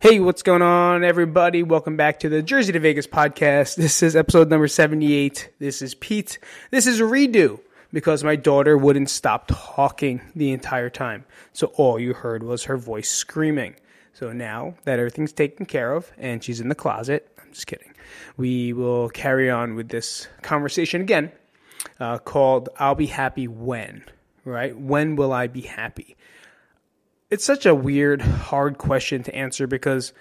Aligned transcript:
Hey, 0.00 0.20
what's 0.20 0.42
going 0.42 0.62
on, 0.62 1.04
everybody? 1.04 1.62
Welcome 1.62 1.96
back 1.96 2.20
to 2.20 2.28
the 2.28 2.42
Jersey 2.42 2.72
to 2.72 2.80
Vegas 2.80 3.06
podcast. 3.06 3.76
This 3.76 4.02
is 4.02 4.14
episode 4.14 4.50
number 4.50 4.68
78. 4.68 5.50
This 5.58 5.80
is 5.82 5.94
Pete. 5.94 6.38
This 6.70 6.86
is 6.86 7.00
a 7.00 7.04
redo 7.04 7.60
because 7.92 8.22
my 8.22 8.36
daughter 8.36 8.76
wouldn't 8.76 9.10
stop 9.10 9.46
talking 9.48 10.20
the 10.34 10.52
entire 10.52 10.90
time. 10.90 11.24
So 11.52 11.68
all 11.76 11.98
you 11.98 12.12
heard 12.12 12.42
was 12.42 12.64
her 12.64 12.76
voice 12.76 13.10
screaming. 13.10 13.76
So 14.12 14.32
now 14.32 14.74
that 14.84 14.98
everything's 14.98 15.32
taken 15.32 15.66
care 15.66 15.92
of 15.92 16.12
and 16.18 16.44
she's 16.44 16.60
in 16.60 16.68
the 16.68 16.74
closet, 16.74 17.28
I'm 17.42 17.52
just 17.52 17.66
kidding. 17.66 17.92
We 18.36 18.72
will 18.72 19.08
carry 19.08 19.50
on 19.50 19.74
with 19.74 19.88
this 19.88 20.28
conversation 20.42 21.00
again 21.00 21.32
uh, 22.00 22.18
called 22.18 22.68
I'll 22.78 22.94
Be 22.94 23.06
Happy 23.06 23.48
When, 23.48 24.04
right? 24.44 24.78
When 24.78 25.16
will 25.16 25.32
I 25.32 25.46
be 25.46 25.62
happy? 25.62 26.16
It's 27.30 27.44
such 27.44 27.66
a 27.66 27.74
weird, 27.74 28.22
hard 28.22 28.78
question 28.78 29.22
to 29.24 29.34
answer 29.34 29.66
because 29.66 30.12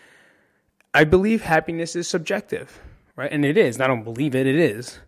I 0.94 1.04
believe 1.04 1.42
happiness 1.42 1.96
is 1.96 2.08
subjective, 2.08 2.82
right? 3.16 3.32
And 3.32 3.46
it 3.46 3.58
is. 3.58 3.80
I 3.80 3.88
don't 3.88 4.04
believe 4.04 4.36
it, 4.36 4.48
it 4.48 4.56
is. 4.56 5.00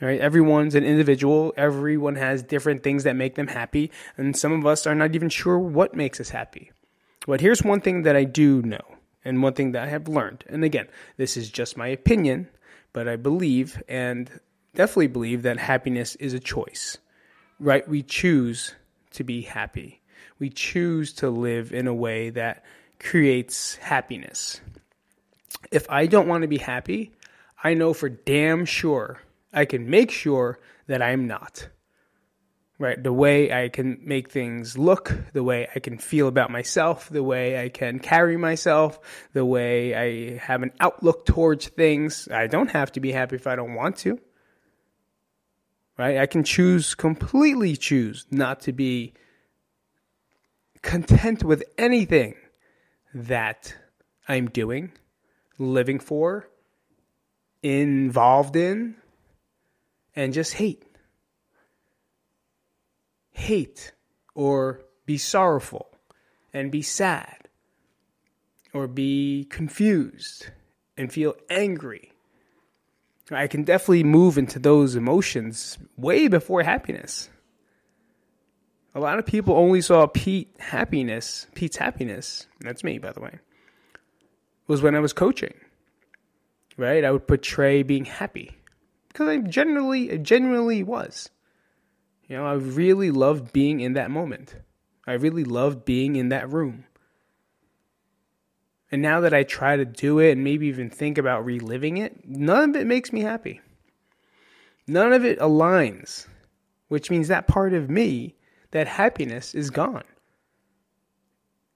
Right? 0.00 0.20
Everyone's 0.20 0.74
an 0.74 0.84
individual. 0.84 1.54
Everyone 1.56 2.16
has 2.16 2.42
different 2.42 2.82
things 2.82 3.04
that 3.04 3.14
make 3.14 3.36
them 3.36 3.46
happy, 3.46 3.92
and 4.16 4.36
some 4.36 4.52
of 4.52 4.66
us 4.66 4.86
are 4.86 4.94
not 4.94 5.14
even 5.14 5.28
sure 5.28 5.58
what 5.58 5.94
makes 5.94 6.20
us 6.20 6.30
happy. 6.30 6.72
But 7.26 7.40
here's 7.40 7.62
one 7.62 7.80
thing 7.80 8.02
that 8.02 8.16
I 8.16 8.24
do 8.24 8.60
know, 8.60 8.82
and 9.24 9.42
one 9.42 9.54
thing 9.54 9.72
that 9.72 9.84
I 9.84 9.86
have 9.86 10.08
learned. 10.08 10.44
And 10.48 10.64
again, 10.64 10.88
this 11.16 11.36
is 11.36 11.48
just 11.48 11.76
my 11.76 11.86
opinion, 11.86 12.48
but 12.92 13.08
I 13.08 13.16
believe 13.16 13.82
and 13.88 14.40
definitely 14.74 15.06
believe 15.06 15.42
that 15.42 15.58
happiness 15.58 16.16
is 16.16 16.34
a 16.34 16.40
choice. 16.40 16.98
Right? 17.60 17.88
We 17.88 18.02
choose 18.02 18.74
to 19.12 19.22
be 19.22 19.42
happy 19.42 20.02
we 20.38 20.50
choose 20.50 21.12
to 21.14 21.30
live 21.30 21.72
in 21.72 21.86
a 21.86 21.94
way 21.94 22.30
that 22.30 22.64
creates 22.98 23.76
happiness. 23.76 24.60
If 25.70 25.88
I 25.90 26.06
don't 26.06 26.28
want 26.28 26.42
to 26.42 26.48
be 26.48 26.58
happy, 26.58 27.12
I 27.62 27.74
know 27.74 27.94
for 27.94 28.08
damn 28.08 28.64
sure 28.64 29.22
I 29.52 29.64
can 29.64 29.88
make 29.88 30.10
sure 30.10 30.58
that 30.86 31.02
I'm 31.02 31.26
not. 31.26 31.68
Right? 32.76 33.00
The 33.00 33.12
way 33.12 33.52
I 33.52 33.68
can 33.68 34.00
make 34.02 34.30
things 34.30 34.76
look, 34.76 35.16
the 35.32 35.44
way 35.44 35.68
I 35.74 35.78
can 35.78 35.96
feel 35.96 36.26
about 36.26 36.50
myself, 36.50 37.08
the 37.08 37.22
way 37.22 37.62
I 37.62 37.68
can 37.68 38.00
carry 38.00 38.36
myself, 38.36 38.98
the 39.32 39.44
way 39.44 39.94
I 39.94 40.38
have 40.38 40.62
an 40.62 40.72
outlook 40.80 41.24
towards 41.24 41.68
things. 41.68 42.28
I 42.28 42.48
don't 42.48 42.70
have 42.72 42.90
to 42.92 43.00
be 43.00 43.12
happy 43.12 43.36
if 43.36 43.46
I 43.46 43.54
don't 43.54 43.74
want 43.74 43.96
to. 43.98 44.18
Right? 45.96 46.18
I 46.18 46.26
can 46.26 46.42
choose, 46.42 46.96
completely 46.96 47.76
choose 47.76 48.26
not 48.32 48.62
to 48.62 48.72
be 48.72 49.14
content 50.84 51.42
with 51.42 51.64
anything 51.76 52.34
that 53.12 53.74
I'm 54.28 54.48
doing, 54.48 54.92
living 55.58 55.98
for, 55.98 56.48
involved 57.62 58.54
in, 58.54 58.94
and 60.14 60.32
just 60.32 60.54
hate. 60.54 60.84
Hate 63.32 63.92
or 64.34 64.82
be 65.06 65.18
sorrowful 65.18 65.88
and 66.52 66.70
be 66.70 66.82
sad 66.82 67.48
or 68.72 68.86
be 68.86 69.46
confused 69.50 70.50
and 70.96 71.12
feel 71.12 71.34
angry. 71.50 72.12
I 73.30 73.46
can 73.46 73.64
definitely 73.64 74.04
move 74.04 74.36
into 74.36 74.58
those 74.58 74.94
emotions 74.94 75.78
way 75.96 76.28
before 76.28 76.62
happiness. 76.62 77.30
A 78.94 79.00
lot 79.00 79.18
of 79.18 79.26
people 79.26 79.56
only 79.56 79.80
saw 79.80 80.06
Pete 80.06 80.54
happiness, 80.58 81.46
Pete's 81.54 81.76
happiness. 81.76 82.46
That's 82.60 82.84
me, 82.84 82.98
by 82.98 83.12
the 83.12 83.20
way. 83.20 83.38
Was 84.68 84.82
when 84.82 84.94
I 84.94 85.00
was 85.00 85.12
coaching. 85.12 85.54
Right? 86.76 87.04
I 87.04 87.10
would 87.10 87.26
portray 87.26 87.82
being 87.82 88.04
happy 88.04 88.52
because 89.08 89.28
I 89.28 89.38
generally, 89.38 90.18
genuinely 90.18 90.82
was. 90.82 91.30
You 92.28 92.36
know, 92.36 92.46
I 92.46 92.54
really 92.54 93.10
loved 93.10 93.52
being 93.52 93.80
in 93.80 93.92
that 93.94 94.10
moment. 94.10 94.56
I 95.06 95.12
really 95.12 95.44
loved 95.44 95.84
being 95.84 96.16
in 96.16 96.30
that 96.30 96.50
room. 96.50 96.84
And 98.90 99.02
now 99.02 99.20
that 99.20 99.34
I 99.34 99.42
try 99.42 99.76
to 99.76 99.84
do 99.84 100.18
it 100.20 100.32
and 100.32 100.44
maybe 100.44 100.66
even 100.68 100.88
think 100.88 101.18
about 101.18 101.44
reliving 101.44 101.96
it, 101.96 102.26
none 102.26 102.70
of 102.70 102.76
it 102.76 102.86
makes 102.86 103.12
me 103.12 103.20
happy. 103.20 103.60
None 104.86 105.12
of 105.12 105.24
it 105.24 105.38
aligns, 105.38 106.26
which 106.88 107.10
means 107.10 107.28
that 107.28 107.46
part 107.46 107.72
of 107.74 107.90
me 107.90 108.36
that 108.74 108.88
happiness 108.88 109.54
is 109.54 109.70
gone. 109.70 110.02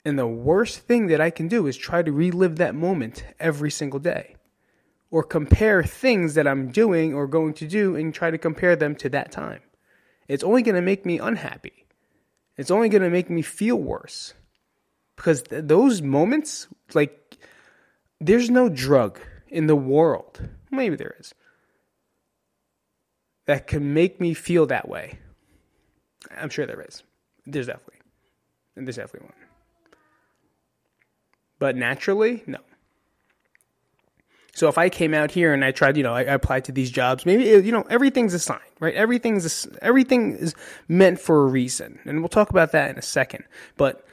And 0.04 0.18
the 0.18 0.26
worst 0.26 0.80
thing 0.80 1.06
that 1.06 1.20
I 1.20 1.30
can 1.30 1.46
do 1.46 1.68
is 1.68 1.76
try 1.76 2.02
to 2.02 2.10
relive 2.10 2.56
that 2.56 2.74
moment 2.74 3.24
every 3.38 3.70
single 3.70 4.00
day 4.00 4.34
or 5.08 5.22
compare 5.22 5.84
things 5.84 6.34
that 6.34 6.48
I'm 6.48 6.72
doing 6.72 7.14
or 7.14 7.28
going 7.28 7.54
to 7.54 7.68
do 7.68 7.94
and 7.94 8.12
try 8.12 8.32
to 8.32 8.36
compare 8.36 8.74
them 8.74 8.96
to 8.96 9.08
that 9.10 9.30
time. 9.30 9.60
It's 10.26 10.42
only 10.42 10.62
going 10.62 10.74
to 10.74 10.82
make 10.82 11.06
me 11.06 11.20
unhappy. 11.20 11.86
It's 12.56 12.70
only 12.70 12.88
going 12.88 13.02
to 13.02 13.10
make 13.10 13.30
me 13.30 13.42
feel 13.42 13.76
worse. 13.76 14.34
Because 15.14 15.42
th- 15.42 15.66
those 15.66 16.02
moments, 16.02 16.66
like, 16.94 17.38
there's 18.20 18.50
no 18.50 18.68
drug 18.68 19.20
in 19.46 19.68
the 19.68 19.76
world, 19.76 20.48
maybe 20.72 20.96
there 20.96 21.14
is, 21.20 21.32
that 23.46 23.68
can 23.68 23.94
make 23.94 24.20
me 24.20 24.34
feel 24.34 24.66
that 24.66 24.88
way. 24.88 25.20
I'm 26.36 26.50
sure 26.50 26.66
there 26.66 26.82
is. 26.82 27.02
There's 27.46 27.66
definitely. 27.66 28.00
There's 28.76 28.96
definitely 28.96 29.26
one. 29.26 29.48
But 31.58 31.76
naturally, 31.76 32.42
no. 32.46 32.58
So 34.54 34.68
if 34.68 34.76
I 34.76 34.88
came 34.88 35.14
out 35.14 35.30
here 35.30 35.54
and 35.54 35.64
I 35.64 35.70
tried, 35.70 35.96
you 35.96 36.02
know, 36.02 36.14
I, 36.14 36.20
I 36.20 36.34
applied 36.34 36.64
to 36.64 36.72
these 36.72 36.90
jobs, 36.90 37.24
maybe 37.24 37.44
you 37.44 37.70
know 37.70 37.84
everything's 37.88 38.34
a 38.34 38.40
sign, 38.40 38.58
right? 38.80 38.94
Everything's 38.94 39.66
a, 39.66 39.84
everything 39.84 40.36
is 40.36 40.54
meant 40.88 41.20
for 41.20 41.44
a 41.44 41.46
reason, 41.46 42.00
and 42.04 42.20
we'll 42.20 42.28
talk 42.28 42.50
about 42.50 42.72
that 42.72 42.90
in 42.90 42.98
a 42.98 43.02
second. 43.02 43.44
But 43.76 44.04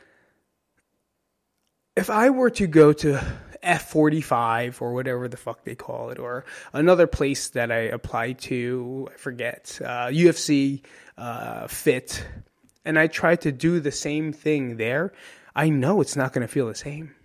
if 1.95 2.11
I 2.11 2.29
were 2.29 2.51
to 2.51 2.67
go 2.67 2.93
to 2.93 3.19
F45 3.63 4.81
or 4.81 4.93
whatever 4.93 5.27
the 5.27 5.37
fuck 5.37 5.63
they 5.63 5.73
call 5.73 6.11
it, 6.11 6.19
or 6.19 6.45
another 6.73 7.07
place 7.07 7.49
that 7.49 7.71
I 7.71 7.79
applied 7.79 8.37
to, 8.41 9.09
I 9.11 9.17
forget, 9.17 9.79
uh, 9.83 10.07
UFC, 10.07 10.83
uh, 11.17 11.67
Fit, 11.67 12.25
and 12.83 12.99
I 12.99 13.07
try 13.07 13.35
to 13.37 13.51
do 13.51 13.79
the 13.79 13.91
same 13.91 14.33
thing 14.33 14.77
there, 14.77 15.13
I 15.55 15.69
know 15.69 16.01
it's 16.01 16.15
not 16.15 16.33
going 16.33 16.45
to 16.45 16.51
feel 16.51 16.67
the 16.67 16.75
same. 16.75 17.15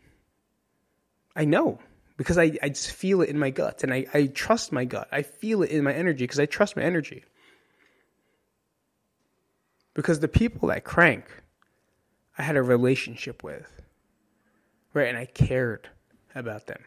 I 1.34 1.44
know 1.44 1.78
because 2.16 2.38
I, 2.38 2.52
I 2.62 2.68
just 2.68 2.92
feel 2.92 3.22
it 3.22 3.28
in 3.30 3.38
my 3.38 3.50
gut 3.50 3.82
and 3.82 3.92
I, 3.94 4.06
I 4.12 4.26
trust 4.26 4.72
my 4.72 4.84
gut. 4.84 5.08
I 5.10 5.22
feel 5.22 5.62
it 5.62 5.70
in 5.70 5.82
my 5.82 5.92
energy 5.92 6.24
because 6.24 6.38
I 6.38 6.46
trust 6.46 6.76
my 6.76 6.82
energy. 6.82 7.24
Because 9.94 10.20
the 10.20 10.28
people 10.28 10.68
that 10.68 10.84
crank, 10.84 11.24
I 12.38 12.42
had 12.42 12.56
a 12.56 12.62
relationship 12.62 13.42
with, 13.42 13.80
right? 14.94 15.08
And 15.08 15.18
I 15.18 15.24
cared 15.24 15.88
about 16.34 16.66
them. 16.66 16.84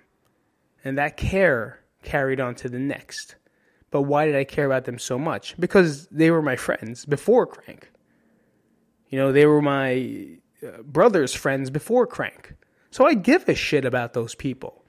And 0.85 0.97
that 0.97 1.17
care 1.17 1.79
carried 2.03 2.39
on 2.39 2.55
to 2.55 2.69
the 2.69 2.79
next. 2.79 3.35
But 3.93 4.01
why 4.01 4.25
did 4.25 4.35
I 4.35 4.43
care 4.43 4.65
about 4.65 4.85
them 4.85 4.97
so 4.97 5.19
much? 5.19 5.55
Because 5.59 6.07
they 6.07 6.31
were 6.31 6.41
my 6.41 6.55
friends 6.55 7.05
before 7.05 7.45
Crank. 7.45 7.91
You 9.09 9.19
know, 9.19 9.31
they 9.31 9.45
were 9.45 9.61
my 9.61 10.29
uh, 10.65 10.81
brother's 10.81 11.35
friends 11.35 11.69
before 11.69 12.07
Crank. 12.07 12.55
So 12.89 13.05
I 13.05 13.13
give 13.13 13.47
a 13.47 13.53
shit 13.53 13.85
about 13.85 14.13
those 14.13 14.33
people. 14.33 14.83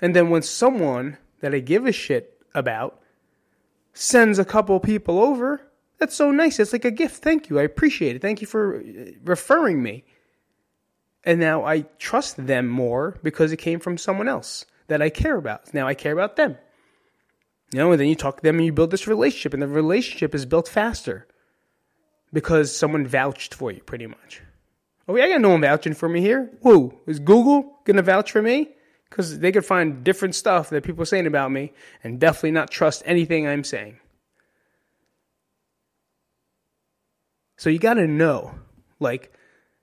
And 0.00 0.16
then 0.16 0.30
when 0.30 0.40
someone 0.40 1.18
that 1.40 1.54
I 1.54 1.58
give 1.58 1.84
a 1.84 1.92
shit 1.92 2.40
about 2.54 3.02
sends 3.92 4.38
a 4.38 4.44
couple 4.46 4.80
people 4.80 5.18
over, 5.20 5.60
that's 5.98 6.16
so 6.16 6.30
nice. 6.30 6.58
It's 6.58 6.72
like 6.72 6.86
a 6.86 6.90
gift. 6.90 7.22
Thank 7.22 7.50
you. 7.50 7.58
I 7.58 7.62
appreciate 7.62 8.16
it. 8.16 8.22
Thank 8.22 8.40
you 8.40 8.46
for 8.46 8.78
uh, 8.78 9.10
referring 9.22 9.82
me. 9.82 10.02
And 11.24 11.38
now 11.38 11.62
I 11.66 11.82
trust 11.98 12.46
them 12.46 12.68
more 12.68 13.18
because 13.22 13.52
it 13.52 13.58
came 13.58 13.80
from 13.80 13.98
someone 13.98 14.28
else 14.28 14.64
that 14.86 15.02
I 15.02 15.10
care 15.10 15.36
about. 15.36 15.74
Now 15.74 15.86
I 15.86 15.92
care 15.92 16.14
about 16.14 16.36
them. 16.36 16.56
You 17.72 17.80
know, 17.80 17.92
and 17.92 18.00
then 18.00 18.08
you 18.08 18.14
talk 18.14 18.36
to 18.36 18.42
them 18.42 18.56
and 18.56 18.64
you 18.64 18.72
build 18.72 18.90
this 18.90 19.06
relationship, 19.06 19.52
and 19.52 19.62
the 19.62 19.68
relationship 19.68 20.34
is 20.34 20.46
built 20.46 20.68
faster 20.68 21.26
because 22.32 22.74
someone 22.74 23.06
vouched 23.06 23.54
for 23.54 23.70
you, 23.70 23.80
pretty 23.80 24.06
much. 24.06 24.42
Oh, 25.08 25.16
yeah, 25.16 25.24
I 25.24 25.28
got 25.30 25.40
no 25.40 25.50
one 25.50 25.60
vouching 25.60 25.94
for 25.94 26.08
me 26.08 26.20
here. 26.20 26.50
Who? 26.62 26.98
Is 27.06 27.18
Google 27.18 27.78
going 27.84 27.96
to 27.96 28.02
vouch 28.02 28.32
for 28.32 28.42
me? 28.42 28.70
Because 29.08 29.38
they 29.38 29.52
could 29.52 29.64
find 29.64 30.02
different 30.02 30.34
stuff 30.34 30.70
that 30.70 30.82
people 30.82 31.02
are 31.02 31.06
saying 31.06 31.26
about 31.26 31.52
me 31.52 31.72
and 32.02 32.18
definitely 32.18 32.50
not 32.50 32.70
trust 32.70 33.02
anything 33.06 33.46
I'm 33.46 33.62
saying. 33.62 33.98
So 37.56 37.70
you 37.70 37.78
got 37.78 37.94
to 37.94 38.06
know, 38.06 38.54
like, 39.00 39.32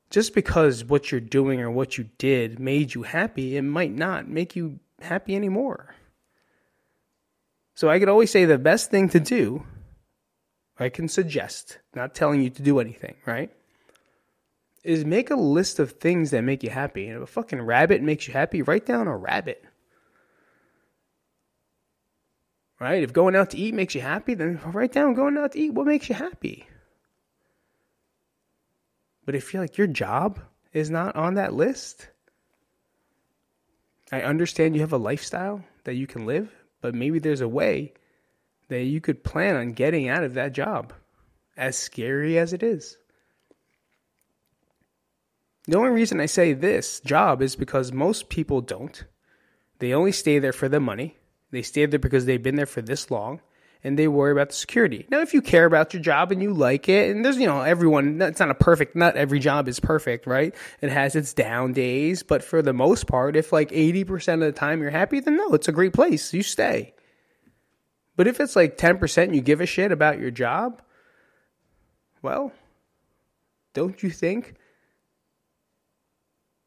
just 0.10 0.36
because 0.36 0.84
what 0.84 1.12
you're 1.12 1.22
doing 1.22 1.62
or 1.62 1.72
what 1.72 1.98
you 1.98 2.10
did 2.18 2.60
made 2.60 2.94
you 2.94 3.04
happy, 3.04 3.58
it 3.58 3.64
might 3.64 3.94
not 3.94 4.28
make 4.28 4.56
you 4.56 4.80
happy 5.02 5.36
anymore. 5.36 5.96
So 7.76 7.90
I 7.90 8.00
could 8.00 8.10
always 8.10 8.32
say 8.32 8.46
the 8.46 8.58
best 8.58 8.92
thing 8.92 9.10
to 9.10 9.20
do, 9.20 9.64
I 10.78 10.90
can 10.90 11.08
suggest, 11.08 11.80
not 11.96 12.16
telling 12.16 12.42
you 12.42 12.50
to 12.52 12.62
do 12.62 12.80
anything, 12.80 13.16
right? 13.26 13.52
is 14.84 15.06
make 15.06 15.32
a 15.32 15.36
list 15.36 15.80
of 15.80 15.94
things 15.94 16.32
that 16.32 16.44
make 16.44 16.64
you 16.64 16.70
happy. 16.70 17.08
And 17.08 17.18
if 17.18 17.24
a 17.24 17.28
fucking 17.28 17.62
rabbit 17.62 18.02
makes 18.02 18.28
you 18.28 18.34
happy, 18.34 18.62
write 18.62 18.86
down 18.86 19.08
a 19.08 19.18
rabbit. 19.18 19.64
Right? 22.80 23.02
If 23.02 23.14
going 23.14 23.36
out 23.36 23.52
to 23.52 23.58
eat 23.58 23.74
makes 23.74 23.96
you 23.96 24.02
happy, 24.02 24.34
then 24.34 24.60
write 24.66 24.92
down 24.92 25.14
going 25.14 25.38
out 25.38 25.54
to 25.54 25.60
eat 25.60 25.74
what 25.74 25.88
makes 25.88 26.10
you 26.10 26.16
happy. 26.16 26.68
But 29.26 29.36
if 29.36 29.54
you 29.54 29.62
like 29.62 29.78
your 29.78 29.88
job 29.88 30.40
is 30.74 30.90
not 30.90 31.16
on 31.16 31.36
that 31.36 31.54
list, 31.54 32.10
I 34.12 34.22
understand 34.22 34.76
you 34.76 34.82
have 34.82 34.92
a 34.92 34.98
lifestyle 34.98 35.64
that 35.86 35.96
you 35.96 36.08
can 36.08 36.26
live, 36.26 36.52
but 36.84 36.94
maybe 36.94 37.18
there's 37.18 37.40
a 37.40 37.48
way 37.48 37.94
that 38.68 38.84
you 38.84 39.00
could 39.00 39.24
plan 39.24 39.56
on 39.56 39.72
getting 39.72 40.10
out 40.10 40.22
of 40.22 40.34
that 40.34 40.52
job, 40.52 40.92
as 41.56 41.78
scary 41.78 42.38
as 42.38 42.52
it 42.52 42.62
is. 42.62 42.98
The 45.66 45.78
only 45.78 45.92
reason 45.92 46.20
I 46.20 46.26
say 46.26 46.52
this 46.52 47.00
job 47.00 47.42
is 47.42 47.56
because 47.56 47.94
most 47.94 48.28
people 48.28 48.60
don't. 48.60 49.06
They 49.80 49.94
only 49.94 50.12
stay 50.12 50.40
there 50.40 50.52
for 50.52 50.68
the 50.68 50.82
money. 50.82 51.16
They 51.52 51.62
stay 51.62 51.86
there 51.86 52.00
because 52.00 52.26
they've 52.26 52.44
been 52.44 52.58
there 52.58 52.66
for 52.66 52.82
this 52.82 53.10
long 53.10 53.40
and 53.84 54.00
they 54.00 54.08
worry 54.08 54.32
about 54.32 54.50
the 54.50 54.56
security. 54.56 55.06
Now, 55.10 55.22
if 55.22 55.34
you 55.34 55.42
care 55.42 55.66
about 55.66 55.94
your 55.94 56.02
job 56.02 56.32
and 56.32 56.42
you 56.42 56.54
like 56.54 56.88
it, 56.88 57.14
and 57.14 57.24
there's, 57.24 57.38
you 57.38 57.48
know, 57.48 57.62
everyone, 57.62 58.22
it's 58.22 58.40
not 58.40 58.50
a 58.50 58.56
perfect, 58.56 58.96
not 58.96 59.18
every 59.18 59.40
job 59.40 59.68
is 59.68 59.80
perfect, 59.80 60.26
right? 60.26 60.56
It 60.82 60.90
has 60.90 61.16
its 61.16 61.34
down 61.34 61.74
days, 61.74 62.24
but 62.24 62.44
for 62.44 62.62
the 62.62 62.74
most 62.74 63.08
part, 63.08 63.36
if 63.36 63.52
like 63.52 63.72
80% 63.72 64.36
of 64.36 64.40
the 64.40 64.52
time 64.52 64.82
you're 64.82 64.90
happy, 64.90 65.20
then 65.20 65.36
no, 65.36 65.54
it's 65.54 65.68
a 65.68 65.74
great 65.74 65.94
place. 65.94 66.34
You 66.34 66.44
stay. 66.44 66.94
But 68.16 68.28
if 68.28 68.40
it's 68.40 68.56
like 68.56 68.78
10% 68.78 69.36
you 69.36 69.42
give 69.42 69.60
a 69.60 69.66
shit 69.66 69.92
about 69.92 70.20
your 70.20 70.32
job, 70.32 70.82
well, 72.22 72.54
don't 73.74 74.02
you 74.02 74.12
think 74.12 74.56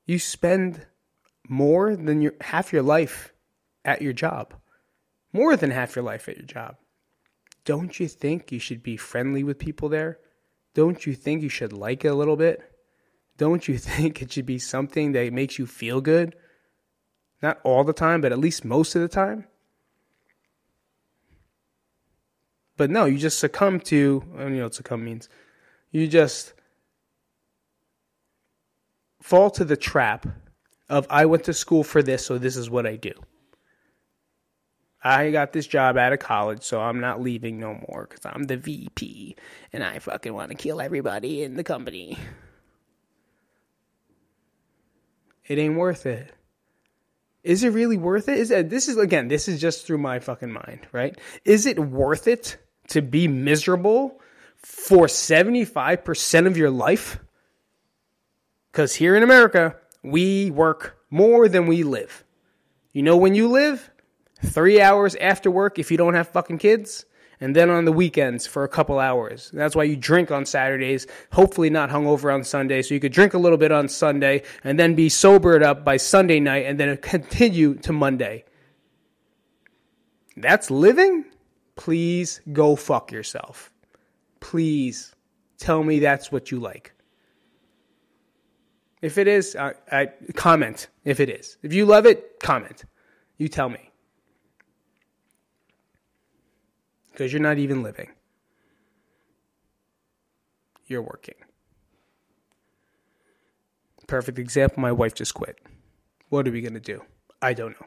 you 0.05 0.19
spend 0.19 0.87
more 1.49 1.97
than 1.97 2.21
your 2.21 2.35
half 2.41 2.73
your 2.73 2.83
life 2.83 3.33
at 3.85 4.03
your 4.03 4.13
job. 4.13 4.55
More 5.33 5.57
than 5.57 5.71
half 5.71 5.97
your 5.97 6.05
life 6.05 6.29
at 6.29 6.37
your 6.37 6.47
job. 6.47 6.77
Don't 7.67 7.99
you 8.01 8.09
think 8.09 8.51
you 8.53 8.59
should 8.59 8.83
be 8.83 8.97
friendly 8.97 9.45
with 9.45 9.59
people 9.59 9.91
there? 9.91 10.19
Don't 10.73 11.05
you 11.05 11.15
think 11.15 11.43
you 11.43 11.49
should 11.49 11.73
like 11.73 12.05
it 12.05 12.09
a 12.09 12.15
little 12.15 12.37
bit? 12.37 12.63
Don't 13.37 13.69
you 13.69 13.77
think 13.91 14.23
it 14.23 14.33
should 14.33 14.47
be 14.47 14.59
something 14.59 15.13
that 15.13 15.33
makes 15.35 15.59
you 15.59 15.67
feel 15.67 16.01
good? 16.01 16.35
Not 17.43 17.61
all 17.65 17.85
the 17.85 17.93
time, 17.93 18.23
but 18.23 18.33
at 18.33 18.39
least 18.39 18.65
most 18.65 18.95
of 18.95 19.03
the 19.03 19.09
time. 19.09 19.45
But 22.77 22.89
no, 22.91 23.05
you 23.05 23.19
just 23.19 23.39
succumb 23.39 23.81
to, 23.81 24.23
you 24.39 24.49
know 24.49 24.65
what 24.65 24.75
succumb 24.75 25.05
means. 25.05 25.29
You 25.91 26.07
just 26.07 26.53
fall 29.21 29.51
to 29.51 29.65
the 29.65 29.77
trap 29.77 30.27
of 30.89 31.07
I 31.11 31.27
went 31.27 31.45
to 31.45 31.53
school 31.53 31.83
for 31.83 32.03
this, 32.03 32.25
so 32.25 32.39
this 32.39 32.57
is 32.57 32.71
what 32.71 32.87
I 32.87 32.97
do. 32.97 33.13
I 35.07 35.31
got 35.31 35.53
this 35.53 35.69
job 35.69 35.97
out 35.97 36.13
of 36.13 36.19
college, 36.19 36.65
so 36.65 36.81
I'm 36.81 36.99
not 36.99 37.21
leaving 37.21 37.61
no 37.61 37.75
more 37.89 38.09
because 38.11 38.27
I'm 38.27 38.43
the 38.43 38.57
VP 38.57 39.37
and 39.73 39.85
I 39.85 40.01
fucking 40.01 40.35
want 40.35 40.51
to 40.51 40.57
kill 40.57 40.81
everybody 40.81 41.45
in 41.45 41.55
the 41.55 41.63
company. 41.63 42.19
It 45.47 45.59
ain't 45.59 45.77
worth 45.77 46.07
it. 46.07 46.33
Is 47.45 47.63
it 47.63 47.69
really 47.69 47.97
worth 47.97 48.29
it? 48.29 48.37
Is 48.37 48.51
it, 48.51 48.69
this 48.69 48.89
is 48.89 48.97
again, 48.97 49.29
this 49.29 49.47
is 49.47 49.61
just 49.61 49.87
through 49.87 49.99
my 49.99 50.19
fucking 50.19 50.53
mind, 50.53 50.89
right? 50.91 51.17
Is 51.45 51.67
it 51.67 51.79
worth 51.79 52.27
it 52.27 52.57
to 52.89 53.01
be 53.01 53.29
miserable 53.29 54.21
for 54.57 55.07
75% 55.07 56.47
of 56.49 56.57
your 56.57 56.71
life? 56.71 57.21
Because 58.73 58.97
here 58.97 59.15
in 59.15 59.23
America, 59.23 59.77
we 60.03 60.51
work 60.51 60.99
more 61.11 61.49
than 61.49 61.69
we 61.69 61.85
live. 61.85 62.25
You 62.93 63.05
know 63.05 63.17
when 63.17 63.37
you 63.37 63.47
live? 63.47 63.89
Three 64.47 64.81
hours 64.81 65.15
after 65.17 65.51
work 65.51 65.79
if 65.79 65.91
you 65.91 65.97
don't 65.97 66.15
have 66.15 66.29
fucking 66.29 66.59
kids, 66.59 67.05
and 67.41 67.55
then 67.55 67.71
on 67.71 67.85
the 67.85 67.93
weekends 67.93 68.47
for 68.47 68.65
a 68.65 68.69
couple 68.69 68.99
hours. 68.99 69.51
That's 69.53 69.77
why 69.77 69.85
you 69.85 69.97
drink 69.97 70.31
on 70.31 70.47
Saturdays, 70.47 71.07
hopefully 71.33 71.71
not 71.71 71.91
hungover 71.91 72.33
on 72.33 72.45
Sunday, 72.45 72.83
so 72.83 72.95
you 72.95 73.01
could 73.01 73.13
drink 73.13 73.35
a 73.35 73.39
little 73.39 73.59
bit 73.59 73.73
on 73.73 73.89
Sunday 73.89 74.43
and 74.65 74.79
then 74.79 74.95
be 74.95 75.09
sobered 75.09 75.63
up 75.63 75.85
by 75.85 75.97
Sunday 75.97 76.41
night 76.41 76.67
and 76.67 76.81
then 76.81 76.97
continue 77.03 77.75
to 77.75 77.93
Monday. 77.93 78.45
That's 80.37 80.71
living? 80.71 81.25
Please 81.77 82.41
go 82.53 82.77
fuck 82.77 83.13
yourself. 83.13 83.73
Please 84.41 85.15
tell 85.59 85.83
me 85.83 85.99
that's 85.99 86.33
what 86.33 86.51
you 86.51 86.59
like. 86.59 86.93
If 89.03 89.19
it 89.19 89.29
is, 89.29 89.55
uh, 89.55 89.73
I, 89.93 90.07
comment 90.35 90.89
if 91.05 91.21
it 91.21 91.29
is. 91.29 91.59
If 91.63 91.73
you 91.73 91.85
love 91.85 92.07
it, 92.07 92.41
comment. 92.41 92.85
You 93.37 93.49
tell 93.49 93.69
me. 93.69 93.91
Because 97.17 97.33
you're 97.33 97.41
not 97.41 97.57
even 97.57 97.83
living, 97.83 98.11
you're 100.85 101.01
working. 101.01 101.37
Perfect 104.07 104.39
example 104.39 104.83
my 104.83 104.93
wife 104.93 105.15
just 105.15 105.33
quit. 105.33 105.59
What 106.29 106.47
are 106.47 106.51
we 106.51 106.61
going 106.61 106.75
to 106.75 106.81
do? 106.81 107.01
I 107.41 107.55
don't 107.55 107.71
know. 107.81 107.87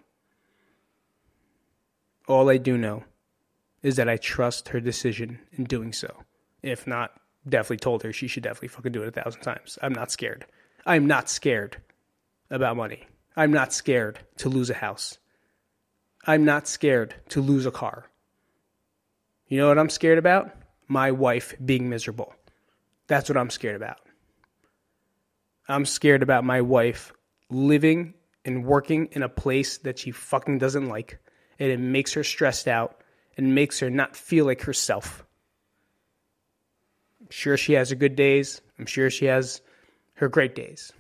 All 2.28 2.50
I 2.50 2.58
do 2.58 2.76
know 2.76 3.04
is 3.84 3.98
that 3.98 4.10
I 4.10 4.18
trust 4.18 4.70
her 4.70 4.80
decision 4.80 5.38
in 5.52 5.66
doing 5.66 5.94
so. 5.94 6.24
If 6.64 6.88
not, 6.88 7.12
definitely 7.48 7.78
told 7.78 8.02
her 8.02 8.12
she 8.12 8.28
should 8.28 8.42
definitely 8.42 8.70
fucking 8.70 8.94
do 8.94 9.04
it 9.04 9.10
a 9.10 9.22
thousand 9.22 9.42
times. 9.42 9.78
I'm 9.84 9.94
not 9.94 10.12
scared. 10.12 10.48
I'm 10.88 11.06
not 11.06 11.30
scared 11.30 11.78
about 12.50 12.78
money. 12.78 13.06
I'm 13.36 13.54
not 13.54 13.74
scared 13.74 14.22
to 14.38 14.50
lose 14.50 14.72
a 14.72 14.76
house. 14.76 15.20
I'm 16.26 16.46
not 16.46 16.68
scared 16.68 17.14
to 17.30 17.42
lose 17.42 17.68
a 17.68 17.72
car. 17.72 18.09
You 19.50 19.58
know 19.58 19.68
what 19.68 19.80
I'm 19.80 19.90
scared 19.90 20.20
about? 20.20 20.56
My 20.88 21.12
wife 21.12 21.56
being 21.64 21.90
miserable. 21.90 22.34
That's 23.08 23.30
what 23.30 23.38
I'm 23.38 23.50
scared 23.50 23.76
about. 23.76 23.98
I'm 25.68 25.86
scared 25.86 26.24
about 26.24 26.44
my 26.44 26.62
wife 26.62 27.12
living 27.50 28.14
and 28.46 28.64
working 28.64 29.08
in 29.12 29.24
a 29.24 29.30
place 29.30 29.80
that 29.80 30.00
she 30.00 30.12
fucking 30.12 30.60
doesn't 30.60 30.88
like 30.88 31.20
and 31.60 31.72
it 31.72 31.80
makes 31.80 32.14
her 32.14 32.24
stressed 32.24 32.68
out 32.68 33.02
and 33.38 33.56
makes 33.56 33.80
her 33.80 33.90
not 33.90 34.16
feel 34.16 34.46
like 34.46 34.62
herself. 34.62 35.26
I'm 37.22 37.28
sure 37.30 37.58
she 37.58 37.74
has 37.74 37.90
her 37.90 37.96
good 37.96 38.16
days. 38.16 38.62
I'm 38.78 38.86
sure 38.86 39.10
she 39.10 39.26
has 39.26 39.62
her 40.16 40.30
great 40.30 40.56
days. 40.56 40.92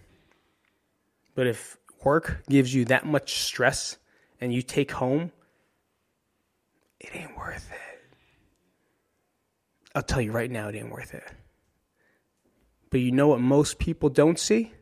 But 1.35 1.47
if 1.47 1.77
work 2.03 2.43
gives 2.49 2.73
you 2.73 2.85
that 2.85 3.05
much 3.05 3.43
stress 3.43 3.97
and 4.41 4.53
you 4.53 4.61
take 4.61 4.91
home, 4.91 5.31
it 6.99 7.15
ain't 7.15 7.37
worth 7.37 7.69
it. 7.71 7.88
I'll 9.95 10.03
tell 10.03 10.21
you 10.21 10.31
right 10.31 10.51
now, 10.51 10.69
it 10.69 10.75
ain't 10.75 10.91
worth 10.91 11.13
it. 11.13 11.23
But 12.89 13.01
you 13.01 13.11
know 13.11 13.27
what 13.27 13.41
most 13.41 13.79
people 13.79 14.09
don't 14.09 14.39
see 14.39 14.73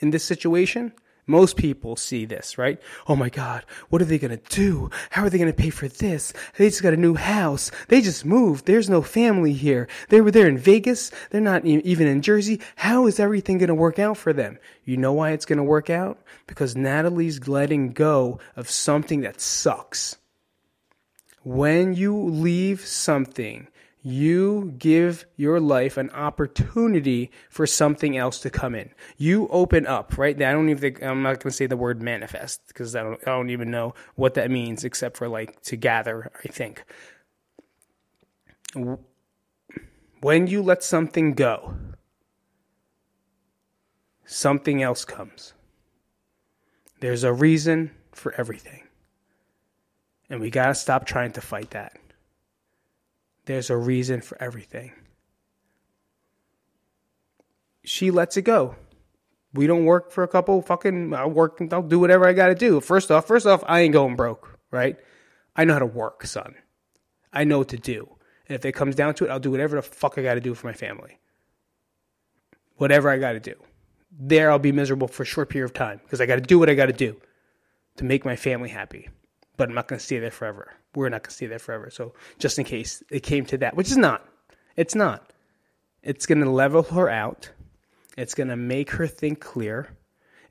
in 0.00 0.10
this 0.10 0.24
situation? 0.24 0.92
Most 1.28 1.56
people 1.56 1.96
see 1.96 2.24
this, 2.24 2.56
right? 2.56 2.80
Oh 3.08 3.16
my 3.16 3.28
God, 3.28 3.64
what 3.88 4.00
are 4.00 4.04
they 4.04 4.18
to 4.38 4.48
do? 4.48 4.90
How 5.10 5.24
are 5.24 5.30
they 5.30 5.38
to 5.50 5.52
pay 5.52 5.70
for 5.70 5.88
this? 5.88 6.32
They 6.56 6.68
just 6.68 6.84
got 6.84 6.94
a 6.94 6.96
new 6.96 7.14
house. 7.16 7.72
They 7.88 8.00
just 8.00 8.24
moved. 8.24 8.66
There's 8.66 8.88
no 8.88 9.02
family 9.02 9.52
here. 9.52 9.88
They 10.08 10.20
were 10.20 10.30
there 10.30 10.46
in 10.46 10.56
Vegas. 10.56 11.10
They're 11.30 11.40
not 11.40 11.64
even 11.64 12.06
in 12.06 12.22
Jersey. 12.22 12.60
How 12.76 13.08
is 13.08 13.18
everything 13.18 13.58
to 13.58 13.74
work 13.74 13.98
out 13.98 14.16
for 14.16 14.32
them? 14.32 14.58
You 14.84 14.98
know 14.98 15.14
why 15.14 15.32
it's 15.32 15.46
to 15.46 15.62
work 15.64 15.90
out? 15.90 16.22
Because 16.46 16.76
Natalie's 16.76 17.48
letting 17.48 17.92
go 17.92 18.38
of 18.54 18.70
something 18.70 19.22
that 19.22 19.40
sucks. 19.40 20.18
When 21.42 21.94
you 21.94 22.16
leave 22.16 22.86
something 22.86 23.66
you 24.06 24.72
give 24.78 25.26
your 25.34 25.58
life 25.58 25.96
an 25.96 26.08
opportunity 26.10 27.28
for 27.50 27.66
something 27.66 28.16
else 28.16 28.38
to 28.38 28.48
come 28.48 28.72
in. 28.72 28.88
You 29.16 29.48
open 29.48 29.84
up, 29.84 30.16
right? 30.16 30.40
I 30.40 30.52
don't 30.52 30.68
even 30.68 30.80
think, 30.80 31.02
I'm 31.02 31.24
not 31.24 31.40
going 31.40 31.50
to 31.50 31.56
say 31.56 31.66
the 31.66 31.76
word 31.76 32.00
manifest 32.00 32.60
because 32.68 32.94
I 32.94 33.02
don't, 33.02 33.20
I 33.26 33.32
don't 33.32 33.50
even 33.50 33.68
know 33.68 33.94
what 34.14 34.34
that 34.34 34.48
means 34.48 34.84
except 34.84 35.16
for 35.16 35.26
like 35.26 35.60
to 35.62 35.76
gather, 35.76 36.30
I 36.44 36.46
think. 36.46 36.84
When 40.20 40.46
you 40.46 40.62
let 40.62 40.84
something 40.84 41.34
go, 41.34 41.74
something 44.24 44.84
else 44.84 45.04
comes. 45.04 45.52
There's 47.00 47.24
a 47.24 47.32
reason 47.32 47.90
for 48.12 48.32
everything. 48.38 48.84
And 50.30 50.40
we 50.40 50.50
got 50.50 50.68
to 50.68 50.76
stop 50.76 51.06
trying 51.06 51.32
to 51.32 51.40
fight 51.40 51.70
that. 51.70 51.98
There's 53.46 53.70
a 53.70 53.76
reason 53.76 54.20
for 54.20 54.40
everything. 54.40 54.92
She 57.84 58.10
lets 58.10 58.36
it 58.36 58.42
go. 58.42 58.76
We 59.54 59.66
don't 59.66 59.84
work 59.84 60.10
for 60.10 60.22
a 60.24 60.28
couple 60.28 60.60
fucking 60.60 61.14
I'll 61.14 61.30
work 61.30 61.62
I'll 61.72 61.82
do 61.82 61.98
whatever 61.98 62.26
I 62.26 62.32
gotta 62.32 62.54
do. 62.54 62.80
First 62.80 63.10
off, 63.10 63.26
first 63.26 63.46
off, 63.46 63.64
I 63.66 63.80
ain't 63.80 63.92
going 63.92 64.16
broke, 64.16 64.58
right? 64.70 64.98
I 65.54 65.64
know 65.64 65.72
how 65.72 65.78
to 65.78 65.86
work, 65.86 66.26
son. 66.26 66.54
I 67.32 67.44
know 67.44 67.58
what 67.58 67.68
to 67.68 67.78
do. 67.78 68.16
And 68.48 68.56
if 68.56 68.64
it 68.64 68.72
comes 68.72 68.94
down 68.94 69.14
to 69.14 69.24
it, 69.24 69.30
I'll 69.30 69.40
do 69.40 69.50
whatever 69.50 69.76
the 69.76 69.82
fuck 69.82 70.18
I 70.18 70.22
gotta 70.22 70.40
do 70.40 70.54
for 70.54 70.66
my 70.66 70.72
family. 70.72 71.18
Whatever 72.76 73.08
I 73.08 73.18
gotta 73.18 73.40
do. 73.40 73.54
there 74.18 74.50
I'll 74.50 74.58
be 74.58 74.72
miserable 74.72 75.08
for 75.08 75.22
a 75.22 75.26
short 75.26 75.50
period 75.50 75.66
of 75.66 75.74
time 75.74 76.00
because 76.02 76.20
I 76.20 76.26
got 76.26 76.36
to 76.36 76.40
do 76.40 76.58
what 76.58 76.70
I 76.70 76.74
got 76.74 76.86
to 76.86 76.92
do 76.92 77.16
to 77.96 78.04
make 78.04 78.24
my 78.24 78.36
family 78.36 78.70
happy. 78.70 79.08
But 79.56 79.68
I'm 79.68 79.74
not 79.74 79.88
going 79.88 79.98
to 79.98 80.04
stay 80.04 80.18
there 80.18 80.30
forever. 80.30 80.74
We're 80.94 81.08
not 81.08 81.22
going 81.22 81.30
to 81.30 81.34
stay 81.34 81.46
there 81.46 81.58
forever. 81.58 81.90
So 81.90 82.14
just 82.38 82.58
in 82.58 82.64
case 82.64 83.02
it 83.10 83.22
came 83.22 83.46
to 83.46 83.58
that, 83.58 83.76
which 83.76 83.90
is 83.90 83.96
not, 83.96 84.26
it's 84.76 84.94
not. 84.94 85.32
It's 86.02 86.26
going 86.26 86.40
to 86.40 86.50
level 86.50 86.82
her 86.82 87.08
out. 87.08 87.50
It's 88.16 88.34
going 88.34 88.48
to 88.48 88.56
make 88.56 88.90
her 88.90 89.06
think 89.06 89.40
clear. 89.40 89.96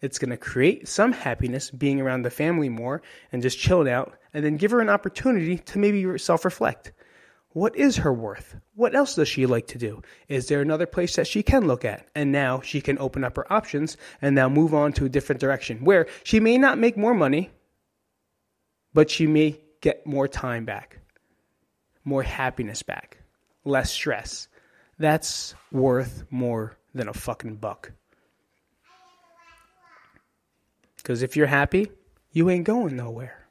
It's 0.02 0.20
going 0.20 0.32
to 0.32 0.38
create 0.38 0.88
some 0.88 1.12
happiness 1.12 1.72
being 1.72 2.02
around 2.02 2.24
the 2.24 2.30
family 2.30 2.70
more 2.70 3.02
and 3.32 3.42
just 3.42 3.58
chilling 3.58 3.90
out, 3.92 4.14
and 4.34 4.44
then 4.44 4.58
give 4.58 4.72
her 4.72 4.82
an 4.82 4.90
opportunity 4.90 5.58
to 5.58 5.80
maybe 5.80 6.18
self 6.18 6.46
reflect. 6.46 6.92
What 7.56 7.78
is 7.78 7.96
her 7.96 8.12
worth? 8.12 8.58
What 8.74 8.96
else 8.96 9.16
does 9.16 9.30
she 9.30 9.46
like 9.46 9.68
to 9.68 9.78
do? 9.78 10.02
Is 10.28 10.48
there 10.48 10.60
another 10.60 10.86
place 10.86 11.16
that 11.16 11.26
she 11.26 11.42
can 11.42 11.66
look 11.66 11.86
at? 11.86 12.06
And 12.14 12.34
now 12.34 12.60
she 12.60 12.82
can 12.82 13.00
open 13.00 13.24
up 13.24 13.38
her 13.38 13.52
options 13.52 13.96
and 14.22 14.36
now 14.36 14.50
move 14.50 14.74
on 14.74 14.92
to 14.94 15.06
a 15.06 15.10
different 15.10 15.40
direction 15.40 15.86
where 15.86 16.06
she 16.26 16.42
may 16.42 16.58
not 16.58 16.78
make 16.78 16.98
more 16.98 17.14
money, 17.14 17.52
but 18.96 19.20
you 19.20 19.28
may 19.28 19.60
get 19.82 20.08
more 20.08 20.26
time 20.26 20.64
back, 20.64 21.00
more 22.06 22.24
happiness 22.24 22.82
back, 22.82 23.18
less 23.66 23.92
stress. 23.92 24.48
That's 24.98 25.54
worth 25.70 26.24
more 26.32 26.78
than 26.94 27.10
a 27.10 27.14
fucking 27.14 27.58
buck. 27.58 27.92
Because 30.96 31.22
if 31.22 31.36
you're 31.36 31.46
happy, 31.46 31.92
you 32.32 32.50
ain't 32.50 32.64
going 32.64 32.96
nowhere. 32.96 33.48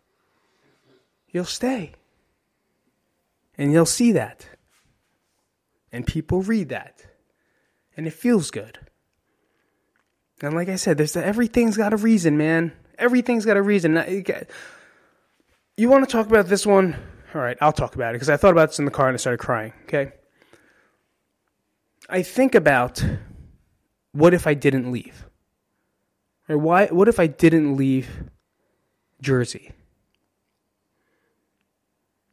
You'll 1.28 1.44
stay. 1.44 1.92
And 3.58 3.70
you'll 3.70 3.84
see 3.84 4.12
that. 4.12 4.48
And 5.92 6.06
people 6.06 6.40
read 6.40 6.70
that. 6.70 7.04
And 7.98 8.06
it 8.06 8.14
feels 8.14 8.50
good. 8.50 8.78
And 10.40 10.54
like 10.54 10.70
I 10.70 10.76
said, 10.76 10.96
there's 10.96 11.16
everything's 11.16 11.76
got 11.76 11.92
a 11.92 11.98
reason, 11.98 12.38
man. 12.38 12.72
Everything's 12.98 13.44
got 13.44 13.58
a 13.58 13.62
reason. 13.62 13.94
You 15.76 15.88
want 15.88 16.08
to 16.08 16.10
talk 16.10 16.26
about 16.26 16.46
this 16.46 16.64
one? 16.64 16.96
All 17.34 17.40
right, 17.40 17.58
I'll 17.60 17.72
talk 17.72 17.96
about 17.96 18.10
it 18.10 18.16
because 18.16 18.30
I 18.30 18.36
thought 18.36 18.52
about 18.52 18.70
this 18.70 18.78
in 18.78 18.84
the 18.84 18.92
car 18.92 19.08
and 19.08 19.14
I 19.14 19.18
started 19.18 19.38
crying. 19.38 19.72
Okay. 19.84 20.12
I 22.08 22.22
think 22.22 22.54
about 22.54 23.04
what 24.12 24.34
if 24.34 24.46
I 24.46 24.54
didn't 24.54 24.92
leave? 24.92 25.26
Or 26.48 26.58
why? 26.58 26.86
What 26.86 27.08
if 27.08 27.18
I 27.18 27.26
didn't 27.26 27.76
leave 27.76 28.24
Jersey? 29.20 29.72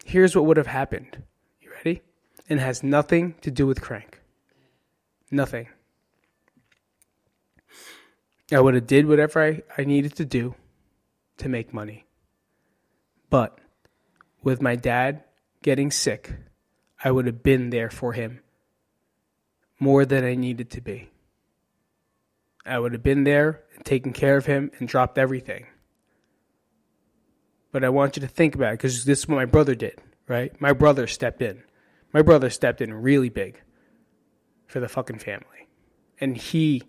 Here's 0.05 0.36
what 0.36 0.45
would 0.45 0.57
have 0.57 0.67
happened. 0.67 1.24
You 1.62 1.71
ready? 1.74 2.01
It 2.48 2.60
has 2.60 2.83
nothing 2.83 3.36
to 3.41 3.50
do 3.50 3.65
with 3.65 3.81
crank. 3.81 4.19
Nothing. 5.31 5.69
I 8.51 8.60
would 8.60 8.74
have 8.75 8.86
did 8.86 9.07
whatever 9.07 9.41
I, 9.41 9.63
I 9.77 9.86
needed 9.86 10.15
to 10.17 10.25
do 10.25 10.55
to 11.38 11.48
make 11.48 11.74
money. 11.74 12.05
But 13.31 13.57
with 14.43 14.61
my 14.61 14.75
dad 14.75 15.23
getting 15.63 15.89
sick, 15.89 16.35
I 17.03 17.09
would 17.09 17.25
have 17.25 17.41
been 17.41 17.71
there 17.71 17.89
for 17.89 18.13
him 18.13 18.41
more 19.79 20.05
than 20.05 20.23
I 20.23 20.35
needed 20.35 20.69
to 20.71 20.81
be. 20.81 21.09
I 22.63 22.77
would 22.77 22.91
have 22.91 23.01
been 23.01 23.23
there 23.23 23.63
and 23.75 23.83
taken 23.83 24.13
care 24.13 24.38
of 24.38 24.45
him 24.45 24.69
and 24.77 24.88
dropped 24.88 25.17
everything. 25.17 25.65
But 27.71 27.83
I 27.83 27.89
want 27.89 28.17
you 28.17 28.21
to 28.21 28.27
think 28.27 28.53
about 28.53 28.73
it 28.73 28.79
because 28.79 29.05
this 29.05 29.19
is 29.19 29.27
what 29.27 29.38
my 29.38 29.45
brother 29.45 29.75
did, 29.75 30.00
right? 30.27 30.59
My 30.59 30.73
brother 30.73 31.07
stepped 31.07 31.41
in. 31.41 31.63
My 32.13 32.21
brother 32.21 32.50
stepped 32.50 32.81
in 32.81 32.93
really 32.93 33.29
big 33.29 33.61
for 34.67 34.81
the 34.81 34.89
fucking 34.89 35.19
family. 35.19 35.69
And 36.19 36.35
he 36.35 36.83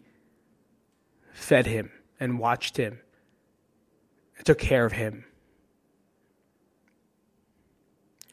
fed 1.33 1.67
him 1.67 1.93
and 2.19 2.41
watched 2.41 2.77
him 2.77 2.99
and 4.37 4.45
took 4.45 4.59
care 4.59 4.85
of 4.85 4.93
him. 4.93 5.25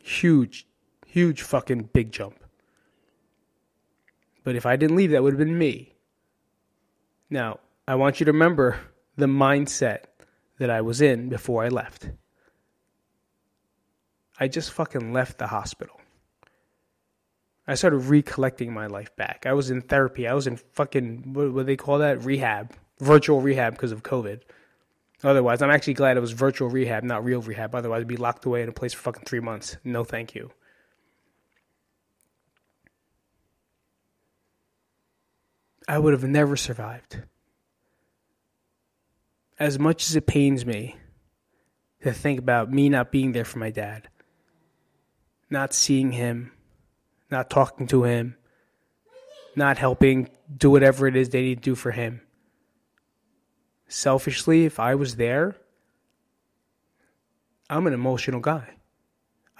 Huge, 0.09 0.65
huge 1.05 1.43
fucking 1.43 1.89
big 1.93 2.11
jump. 2.11 2.43
But 4.43 4.55
if 4.55 4.65
I 4.65 4.75
didn't 4.75 4.95
leave, 4.95 5.11
that 5.11 5.21
would 5.21 5.33
have 5.33 5.39
been 5.39 5.57
me. 5.57 5.93
Now, 7.29 7.59
I 7.87 7.93
want 7.93 8.19
you 8.19 8.25
to 8.25 8.31
remember 8.31 8.79
the 9.17 9.27
mindset 9.27 10.05
that 10.57 10.71
I 10.71 10.81
was 10.81 10.99
in 10.99 11.29
before 11.29 11.63
I 11.63 11.67
left. 11.67 12.09
I 14.39 14.47
just 14.47 14.71
fucking 14.71 15.13
left 15.13 15.37
the 15.37 15.47
hospital. 15.47 16.01
I 17.67 17.75
started 17.75 17.99
recollecting 17.99 18.73
my 18.73 18.87
life 18.87 19.15
back. 19.15 19.45
I 19.45 19.53
was 19.53 19.69
in 19.69 19.81
therapy. 19.81 20.27
I 20.27 20.33
was 20.33 20.47
in 20.47 20.57
fucking, 20.57 21.33
what, 21.33 21.53
what 21.53 21.61
do 21.61 21.65
they 21.65 21.77
call 21.77 21.99
that? 21.99 22.23
Rehab. 22.23 22.73
Virtual 22.99 23.41
rehab 23.41 23.73
because 23.73 23.91
of 23.91 24.01
COVID. 24.01 24.41
Otherwise, 25.23 25.61
I'm 25.61 25.69
actually 25.69 25.95
glad 25.95 26.15
it 26.15 26.21
was 26.21 26.31
virtual 26.31 26.69
rehab, 26.69 27.03
not 27.03 27.25
real 27.25 27.41
rehab. 27.41 27.75
Otherwise, 27.75 28.01
I'd 28.01 28.07
be 28.07 28.17
locked 28.17 28.45
away 28.45 28.61
in 28.61 28.69
a 28.69 28.73
place 28.73 28.93
for 28.93 29.01
fucking 29.01 29.25
three 29.25 29.41
months. 29.41 29.77
No, 29.83 30.03
thank 30.03 30.33
you. 30.33 30.51
I 35.87 35.97
would 35.99 36.13
have 36.13 36.23
never 36.23 36.55
survived. 36.55 37.23
As 39.59 39.77
much 39.77 40.07
as 40.07 40.15
it 40.15 40.25
pains 40.25 40.65
me 40.65 40.95
to 42.01 42.13
think 42.13 42.39
about 42.39 42.71
me 42.71 42.87
not 42.87 43.11
being 43.11 43.33
there 43.33 43.43
for 43.43 43.59
my 43.59 43.71
dad, 43.71 44.07
not 45.49 45.73
seeing 45.73 46.13
him, 46.13 46.51
not 47.29 47.49
talking 47.49 47.87
to 47.87 48.03
him, 48.03 48.37
not 49.55 49.77
helping 49.77 50.29
do 50.55 50.69
whatever 50.69 51.07
it 51.07 51.15
is 51.15 51.29
they 51.29 51.41
need 51.41 51.55
to 51.55 51.71
do 51.71 51.75
for 51.75 51.91
him. 51.91 52.21
Selfishly, 53.89 54.65
if 54.65 54.79
I 54.79 54.95
was 54.95 55.15
there, 55.15 55.55
I'm 57.69 57.87
an 57.87 57.93
emotional 57.93 58.39
guy. 58.39 58.75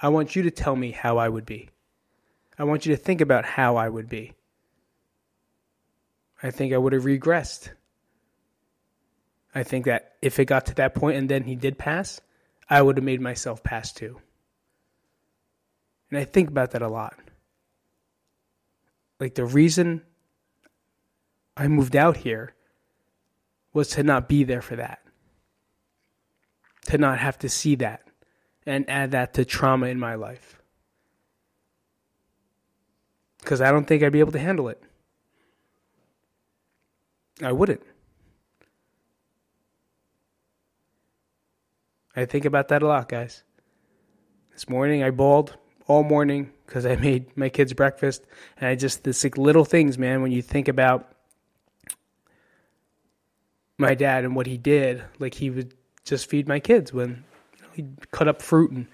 I 0.00 0.08
want 0.08 0.34
you 0.34 0.44
to 0.44 0.50
tell 0.50 0.76
me 0.76 0.92
how 0.92 1.18
I 1.18 1.28
would 1.28 1.44
be. 1.44 1.68
I 2.56 2.64
want 2.64 2.86
you 2.86 2.94
to 2.94 3.02
think 3.02 3.20
about 3.20 3.44
how 3.44 3.76
I 3.76 3.88
would 3.88 4.08
be. 4.08 4.34
I 6.42 6.52
think 6.52 6.72
I 6.72 6.78
would 6.78 6.92
have 6.92 7.02
regressed. 7.02 7.70
I 9.52 9.64
think 9.64 9.86
that 9.86 10.14
if 10.22 10.38
it 10.38 10.44
got 10.44 10.66
to 10.66 10.74
that 10.76 10.94
point 10.94 11.18
and 11.18 11.28
then 11.28 11.42
he 11.42 11.56
did 11.56 11.76
pass, 11.76 12.20
I 12.68 12.80
would 12.80 12.96
have 12.96 13.04
made 13.04 13.20
myself 13.20 13.62
pass 13.64 13.92
too. 13.92 14.20
And 16.10 16.18
I 16.18 16.24
think 16.24 16.48
about 16.48 16.70
that 16.70 16.82
a 16.82 16.88
lot. 16.88 17.18
Like 19.18 19.34
the 19.34 19.44
reason 19.44 20.02
I 21.56 21.66
moved 21.66 21.96
out 21.96 22.16
here 22.16 22.54
was 23.72 23.88
to 23.88 24.02
not 24.02 24.28
be 24.28 24.44
there 24.44 24.62
for 24.62 24.76
that. 24.76 25.00
To 26.86 26.98
not 26.98 27.18
have 27.18 27.38
to 27.40 27.48
see 27.48 27.74
that 27.76 28.02
and 28.66 28.88
add 28.88 29.12
that 29.12 29.34
to 29.34 29.44
trauma 29.44 29.86
in 29.86 29.98
my 29.98 30.14
life. 30.14 30.60
Because 33.38 33.60
I 33.60 33.70
don't 33.70 33.86
think 33.86 34.02
I'd 34.02 34.12
be 34.12 34.20
able 34.20 34.32
to 34.32 34.38
handle 34.38 34.68
it. 34.68 34.82
I 37.42 37.52
wouldn't. 37.52 37.82
I 42.14 42.24
think 42.24 42.44
about 42.44 42.68
that 42.68 42.82
a 42.82 42.86
lot, 42.86 43.08
guys. 43.08 43.44
This 44.52 44.68
morning 44.68 45.02
I 45.02 45.10
bawled 45.10 45.56
all 45.86 46.02
morning 46.02 46.50
because 46.66 46.84
I 46.84 46.96
made 46.96 47.36
my 47.36 47.48
kids 47.48 47.72
breakfast, 47.72 48.24
and 48.58 48.68
I 48.68 48.74
just 48.74 49.04
this 49.04 49.24
like 49.24 49.38
little 49.38 49.64
things, 49.64 49.96
man. 49.96 50.22
When 50.22 50.32
you 50.32 50.42
think 50.42 50.68
about 50.68 51.12
my 53.80 53.94
dad 53.94 54.24
and 54.24 54.36
what 54.36 54.46
he 54.46 54.56
did, 54.56 55.02
like 55.18 55.34
he 55.34 55.50
would 55.50 55.74
just 56.04 56.28
feed 56.28 56.46
my 56.46 56.60
kids 56.60 56.92
when 56.92 57.24
he'd 57.72 58.10
cut 58.10 58.28
up 58.28 58.42
fruit 58.42 58.70
and 58.70 58.86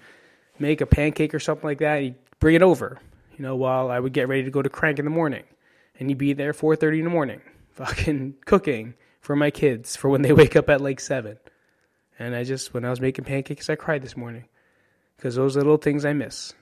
make 0.59 0.81
a 0.81 0.85
pancake 0.85 1.33
or 1.33 1.39
something 1.39 1.67
like 1.67 1.79
that. 1.79 2.01
He'd 2.01 2.15
bring 2.39 2.55
it 2.55 2.61
over, 2.61 2.99
you 3.37 3.43
know, 3.43 3.55
while 3.55 3.91
I 3.91 3.99
would 3.99 4.13
get 4.13 4.27
ready 4.27 4.43
to 4.43 4.51
go 4.51 4.61
to 4.61 4.69
crank 4.69 4.99
in 4.99 5.05
the 5.05 5.11
morning, 5.11 5.43
and 5.99 6.09
he'd 6.09 6.17
be 6.17 6.33
there 6.33 6.53
four 6.53 6.75
thirty 6.75 6.99
in 6.99 7.05
the 7.05 7.11
morning, 7.11 7.41
fucking 7.71 8.35
cooking 8.45 8.95
for 9.19 9.35
my 9.35 9.51
kids 9.51 9.95
for 9.95 10.09
when 10.09 10.21
they 10.21 10.33
wake 10.41 10.55
up 10.55 10.69
at 10.69 10.81
like 10.81 10.99
seven. 10.99 11.37
And 12.19 12.35
I 12.35 12.43
just, 12.43 12.73
when 12.73 12.83
I 12.83 12.89
was 12.89 12.99
making 12.99 13.25
pancakes, 13.25 13.69
I 13.69 13.75
cried 13.75 14.01
this 14.01 14.17
morning 14.17 14.45
because 15.15 15.35
those 15.35 15.55
are 15.55 15.59
little 15.59 15.77
things 15.77 16.03
I 16.03 16.13
miss. 16.13 16.53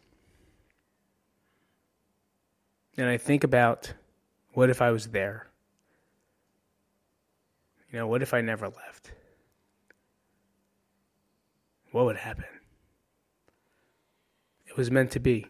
And 2.98 3.08
I 3.08 3.18
think 3.18 3.44
about 3.44 3.94
what 4.54 4.70
if 4.70 4.82
I 4.82 4.92
was 4.92 5.08
there? 5.08 5.48
You 7.96 8.02
know, 8.02 8.08
what 8.08 8.22
if 8.22 8.34
I 8.34 8.42
never 8.42 8.66
left? 8.66 9.14
What 11.94 12.04
would 12.04 12.18
happen? 12.18 12.44
It 14.66 14.76
was 14.76 14.92
meant 14.92 15.12
to 15.12 15.22
be. 15.22 15.48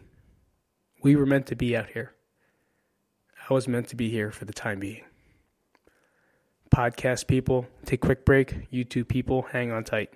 We 1.02 1.16
were 1.16 1.26
meant 1.26 1.46
to 1.46 1.56
be 1.56 1.76
out 1.76 1.90
here. 1.90 2.14
I 3.50 3.52
was 3.52 3.66
meant 3.66 3.88
to 3.88 3.96
be 3.96 4.10
here 4.10 4.30
for 4.30 4.44
the 4.44 4.52
time 4.52 4.78
being. 4.78 5.02
Podcast 6.72 7.26
people, 7.26 7.66
take 7.84 8.04
a 8.04 8.06
quick 8.06 8.24
break. 8.24 8.70
YouTube 8.70 9.08
people, 9.08 9.42
hang 9.42 9.72
on 9.72 9.82
tight. 9.82 10.12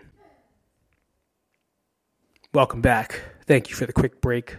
Welcome 2.54 2.80
back. 2.80 3.22
Thank 3.49 3.70
you 3.70 3.75
for 3.75 3.87
the 3.87 3.92
quick 3.92 4.20
break 4.20 4.56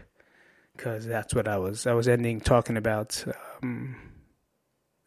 because 0.76 1.06
that's 1.06 1.34
what 1.34 1.48
I 1.48 1.58
was. 1.58 1.88
I 1.88 1.94
was 1.94 2.10
ending 2.10 2.42
talking 2.42 2.76
about 2.76 3.24
um, 3.64 3.96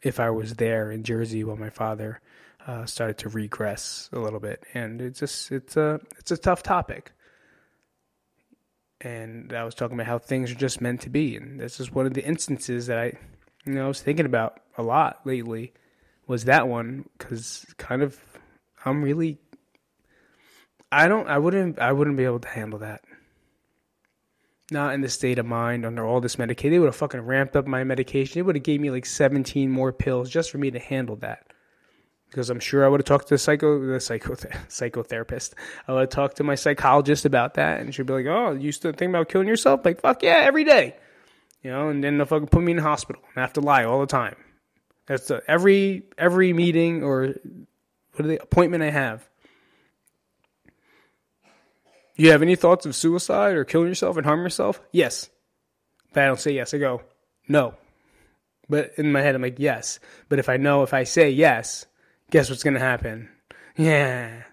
if 0.01 0.19
I 0.19 0.31
was 0.31 0.55
there 0.55 0.89
in 0.89 1.03
Jersey 1.03 1.43
while 1.43 1.57
my 1.57 1.69
father 1.69 2.21
uh, 2.67 2.85
started 2.85 3.17
to 3.19 3.29
regress 3.29 4.09
a 4.11 4.19
little 4.19 4.39
bit, 4.39 4.63
and 4.73 5.01
it's 5.01 5.19
just 5.19 5.51
it's 5.51 5.77
a 5.77 5.99
it's 6.17 6.31
a 6.31 6.37
tough 6.37 6.63
topic. 6.63 7.11
And 9.01 9.53
I 9.53 9.63
was 9.63 9.75
talking 9.75 9.95
about 9.95 10.07
how 10.07 10.17
things 10.17 10.51
are 10.51 10.55
just 10.55 10.81
meant 10.81 11.01
to 11.01 11.09
be, 11.09 11.35
and 11.35 11.59
this 11.59 11.79
is 11.79 11.91
one 11.91 12.05
of 12.05 12.13
the 12.13 12.25
instances 12.25 12.87
that 12.87 12.97
I, 12.97 13.13
you 13.65 13.73
know, 13.73 13.85
I 13.85 13.87
was 13.87 14.01
thinking 14.01 14.25
about 14.25 14.61
a 14.77 14.83
lot 14.83 15.21
lately. 15.25 15.73
Was 16.27 16.45
that 16.45 16.67
one 16.67 17.07
because 17.17 17.65
kind 17.77 18.01
of 18.01 18.19
I'm 18.83 19.03
really 19.03 19.37
I 20.91 21.07
don't 21.07 21.27
I 21.27 21.37
wouldn't 21.37 21.77
I 21.77 21.91
wouldn't 21.91 22.17
be 22.17 22.25
able 22.25 22.39
to 22.39 22.47
handle 22.47 22.79
that. 22.79 23.01
Not 24.71 24.95
in 24.95 25.01
the 25.01 25.09
state 25.09 25.37
of 25.37 25.45
mind 25.45 25.85
under 25.85 26.03
all 26.03 26.19
this 26.19 26.39
medication. 26.39 26.71
They 26.71 26.79
would 26.79 26.87
have 26.87 26.95
fucking 26.95 27.21
ramped 27.21 27.55
up 27.55 27.67
my 27.67 27.83
medication. 27.83 28.39
They 28.39 28.41
would 28.41 28.55
have 28.55 28.63
gave 28.63 28.81
me 28.81 28.89
like 28.89 29.05
17 29.05 29.69
more 29.69 29.93
pills 29.93 30.31
just 30.31 30.49
for 30.49 30.57
me 30.57 30.71
to 30.71 30.79
handle 30.79 31.17
that 31.17 31.45
because 32.29 32.49
I'm 32.49 32.59
sure 32.59 32.85
I 32.85 32.87
would 32.87 32.99
have 32.99 33.05
talked 33.05 33.27
to 33.29 33.35
the 33.35 33.37
psycho 33.37 33.79
the 33.85 33.99
psycho 33.99 34.33
psychotherapist. 34.69 35.53
I 35.87 35.93
would 35.93 36.01
have 36.01 36.09
talked 36.09 36.37
to 36.37 36.43
my 36.43 36.55
psychologist 36.55 37.25
about 37.25 37.55
that, 37.55 37.79
and 37.79 37.93
she'd 37.93 38.05
be 38.05 38.13
like, 38.13 38.25
"Oh, 38.25 38.51
you 38.53 38.71
still 38.71 38.91
think 38.91 39.09
about 39.09 39.29
killing 39.29 39.47
yourself?" 39.47 39.85
Like, 39.85 40.01
fuck 40.01 40.23
yeah, 40.23 40.41
every 40.43 40.63
day, 40.63 40.95
you 41.63 41.71
know. 41.71 41.89
And 41.89 42.03
then 42.03 42.17
they'll 42.17 42.25
fucking 42.25 42.47
put 42.47 42.63
me 42.63 42.71
in 42.71 42.77
the 42.77 42.83
hospital 42.83 43.21
and 43.29 43.37
I 43.37 43.41
have 43.41 43.53
to 43.53 43.61
lie 43.61 43.85
all 43.85 43.99
the 44.01 44.07
time. 44.07 44.35
That's 45.07 45.31
every 45.47 46.03
every 46.17 46.53
meeting 46.53 47.03
or 47.03 47.35
what 48.13 48.27
the 48.27 48.41
appointment 48.41 48.83
I 48.83 48.89
have. 48.89 49.27
You 52.15 52.31
have 52.31 52.41
any 52.41 52.55
thoughts 52.55 52.85
of 52.85 52.95
suicide 52.95 53.55
or 53.55 53.65
killing 53.65 53.89
yourself 53.89 54.15
and 54.17 54.25
harming 54.25 54.45
yourself? 54.45 54.81
Yes. 54.91 55.29
But 56.13 56.23
I 56.23 56.27
don't 56.27 56.39
say 56.39 56.51
yes. 56.51 56.73
I 56.73 56.77
go, 56.77 57.01
no. 57.47 57.75
But 58.69 58.93
in 58.97 59.11
my 59.11 59.21
head, 59.21 59.35
I'm 59.35 59.41
like, 59.41 59.59
yes. 59.59 59.99
But 60.29 60.39
if 60.39 60.47
I 60.47 60.57
know 60.57 60.83
if 60.83 60.93
I 60.93 61.03
say 61.03 61.29
yes, 61.29 61.85
guess 62.31 62.49
what's 62.49 62.63
going 62.63 62.73
to 62.73 62.79
happen? 62.79 63.29
Yeah. 63.75 64.43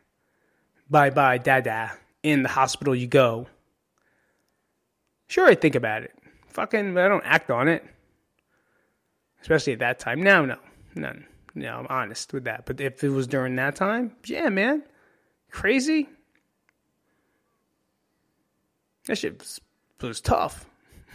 Bye 0.91 1.11
bye, 1.11 1.38
dada. 1.38 1.93
In 2.23 2.43
the 2.43 2.49
hospital 2.49 2.95
you 2.95 3.07
go. 3.07 3.47
Sure, 5.26 5.49
I 5.49 5.55
think 5.55 5.75
about 5.75 6.02
it. 6.02 6.12
Fucking, 6.49 6.95
but 6.95 7.05
I 7.05 7.09
don't 7.09 7.25
act 7.25 7.50
on 7.50 7.69
it. 7.69 7.85
Especially 9.41 9.73
at 9.73 9.79
that 9.79 9.99
time. 9.99 10.23
Now, 10.23 10.45
no. 10.45 10.59
None. 10.95 11.26
No, 11.55 11.79
I'm 11.79 11.87
honest 11.88 12.33
with 12.33 12.45
that. 12.45 12.67
But 12.67 12.81
if 12.81 13.02
it 13.02 13.09
was 13.09 13.26
during 13.26 13.57
that 13.57 13.76
time, 13.76 14.12
yeah, 14.26 14.49
man. 14.49 14.83
Crazy. 15.50 16.09
That 19.07 19.19
shit 19.19 19.38
was, 19.38 19.61
was 20.00 20.21
tough. 20.21 20.67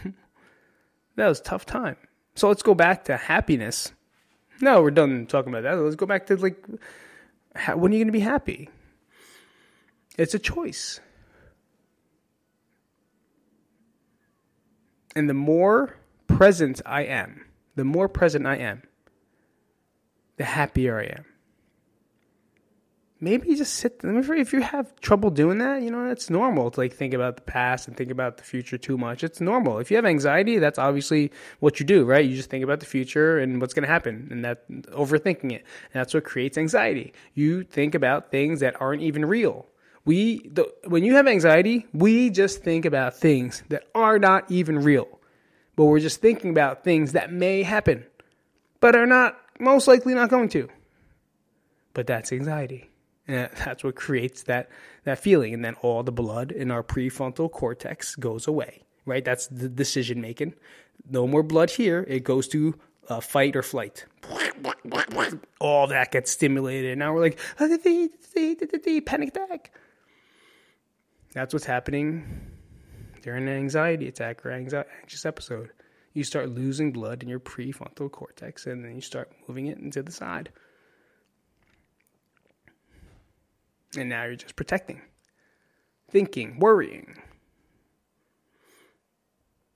that 1.16 1.28
was 1.28 1.40
tough 1.40 1.64
time. 1.64 1.96
So 2.34 2.48
let's 2.48 2.62
go 2.62 2.74
back 2.74 3.04
to 3.04 3.16
happiness. 3.16 3.92
No, 4.60 4.82
we're 4.82 4.90
done 4.90 5.26
talking 5.26 5.52
about 5.52 5.62
that. 5.62 5.76
Let's 5.76 5.96
go 5.96 6.06
back 6.06 6.26
to 6.26 6.36
like, 6.36 6.64
how, 7.54 7.76
when 7.76 7.92
are 7.92 7.94
you 7.94 8.00
going 8.00 8.08
to 8.08 8.12
be 8.12 8.20
happy? 8.20 8.68
It's 10.16 10.34
a 10.34 10.38
choice. 10.38 11.00
And 15.14 15.28
the 15.28 15.34
more 15.34 15.96
present 16.26 16.80
I 16.84 17.02
am, 17.02 17.46
the 17.76 17.84
more 17.84 18.08
present 18.08 18.46
I 18.46 18.56
am, 18.56 18.82
the 20.36 20.44
happier 20.44 20.98
I 20.98 21.04
am. 21.04 21.24
Maybe 23.20 23.56
just 23.56 23.74
sit. 23.74 24.00
If 24.04 24.52
you 24.52 24.60
have 24.60 24.94
trouble 25.00 25.30
doing 25.30 25.58
that, 25.58 25.82
you 25.82 25.90
know 25.90 26.06
that's 26.06 26.30
normal 26.30 26.70
to 26.70 26.78
like 26.78 26.92
think 26.92 27.14
about 27.14 27.34
the 27.34 27.42
past 27.42 27.88
and 27.88 27.96
think 27.96 28.12
about 28.12 28.36
the 28.36 28.44
future 28.44 28.78
too 28.78 28.96
much. 28.96 29.24
It's 29.24 29.40
normal. 29.40 29.78
If 29.78 29.90
you 29.90 29.96
have 29.96 30.06
anxiety, 30.06 30.58
that's 30.58 30.78
obviously 30.78 31.32
what 31.58 31.80
you 31.80 31.86
do, 31.86 32.04
right? 32.04 32.24
You 32.24 32.36
just 32.36 32.48
think 32.48 32.62
about 32.62 32.78
the 32.78 32.86
future 32.86 33.38
and 33.38 33.60
what's 33.60 33.74
going 33.74 33.82
to 33.82 33.92
happen, 33.92 34.28
and 34.30 34.44
that 34.44 34.68
overthinking 34.70 35.50
it. 35.50 35.64
And 35.92 35.94
that's 35.94 36.14
what 36.14 36.22
creates 36.22 36.56
anxiety. 36.56 37.12
You 37.34 37.64
think 37.64 37.96
about 37.96 38.30
things 38.30 38.60
that 38.60 38.80
aren't 38.80 39.02
even 39.02 39.24
real. 39.24 39.66
We, 40.04 40.48
the, 40.48 40.72
when 40.86 41.02
you 41.02 41.16
have 41.16 41.26
anxiety, 41.26 41.86
we 41.92 42.30
just 42.30 42.62
think 42.62 42.84
about 42.84 43.16
things 43.16 43.64
that 43.68 43.82
are 43.96 44.20
not 44.20 44.48
even 44.48 44.78
real, 44.78 45.18
but 45.74 45.86
we're 45.86 45.98
just 45.98 46.20
thinking 46.20 46.50
about 46.50 46.84
things 46.84 47.12
that 47.12 47.32
may 47.32 47.64
happen, 47.64 48.06
but 48.80 48.94
are 48.94 49.06
not 49.06 49.36
most 49.58 49.88
likely 49.88 50.14
not 50.14 50.30
going 50.30 50.48
to. 50.50 50.68
But 51.94 52.06
that's 52.06 52.32
anxiety. 52.32 52.87
And 53.28 53.50
that's 53.56 53.84
what 53.84 53.94
creates 53.94 54.42
that, 54.44 54.70
that 55.04 55.18
feeling. 55.18 55.54
And 55.54 55.64
then 55.64 55.74
all 55.82 56.02
the 56.02 56.12
blood 56.12 56.50
in 56.50 56.70
our 56.70 56.82
prefrontal 56.82 57.50
cortex 57.50 58.16
goes 58.16 58.46
away, 58.46 58.82
right? 59.04 59.24
That's 59.24 59.46
the 59.46 59.68
decision 59.68 60.20
making. 60.20 60.54
No 61.08 61.26
more 61.26 61.42
blood 61.42 61.70
here. 61.70 62.04
It 62.08 62.24
goes 62.24 62.48
to 62.48 62.74
uh, 63.08 63.20
fight 63.20 63.54
or 63.54 63.62
flight. 63.62 64.06
All 65.60 65.86
that 65.86 66.10
gets 66.10 66.30
stimulated. 66.30 66.92
And 66.92 66.98
now 67.00 67.12
we're 67.12 67.20
like, 67.20 67.38
panic 69.00 69.28
attack. 69.28 69.72
That's 71.34 71.52
what's 71.52 71.66
happening 71.66 72.50
during 73.22 73.46
an 73.46 73.54
anxiety 73.54 74.08
attack 74.08 74.44
or 74.44 74.50
anxious 74.50 75.26
episode 75.26 75.70
you 76.18 76.24
start 76.24 76.48
losing 76.48 76.90
blood 76.90 77.22
in 77.22 77.28
your 77.28 77.38
prefrontal 77.38 78.10
cortex 78.10 78.66
and 78.66 78.84
then 78.84 78.94
you 78.94 79.00
start 79.00 79.30
moving 79.46 79.66
it 79.66 79.78
into 79.78 80.02
the 80.02 80.10
side. 80.10 80.50
And 83.96 84.08
now 84.08 84.24
you're 84.24 84.36
just 84.36 84.56
protecting, 84.56 85.00
thinking, 86.10 86.58
worrying. 86.58 87.16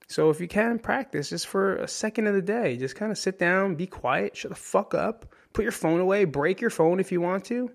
So 0.09 0.29
if 0.29 0.41
you 0.41 0.49
can 0.49 0.79
practice 0.79 1.31
just 1.31 1.47
for 1.47 1.77
a 1.77 1.89
second 1.89 2.27
of 2.27 2.35
the 2.35 2.43
day, 2.43 2.77
just 2.77 2.97
kind 2.97 3.11
of 3.11 3.17
sit 3.17 3.39
down, 3.39 3.77
be 3.77 3.87
quiet, 3.87 4.37
shut 4.37 4.51
the 4.51 4.57
fuck 4.57 4.93
up, 4.93 5.35
put 5.55 5.63
your 5.63 5.73
phone 5.73 6.01
away, 6.01 6.27
break 6.27 6.61
your 6.61 6.69
phone 6.69 7.01
if 7.01 7.11
you 7.11 7.23
want 7.23 7.47
to, 7.47 7.71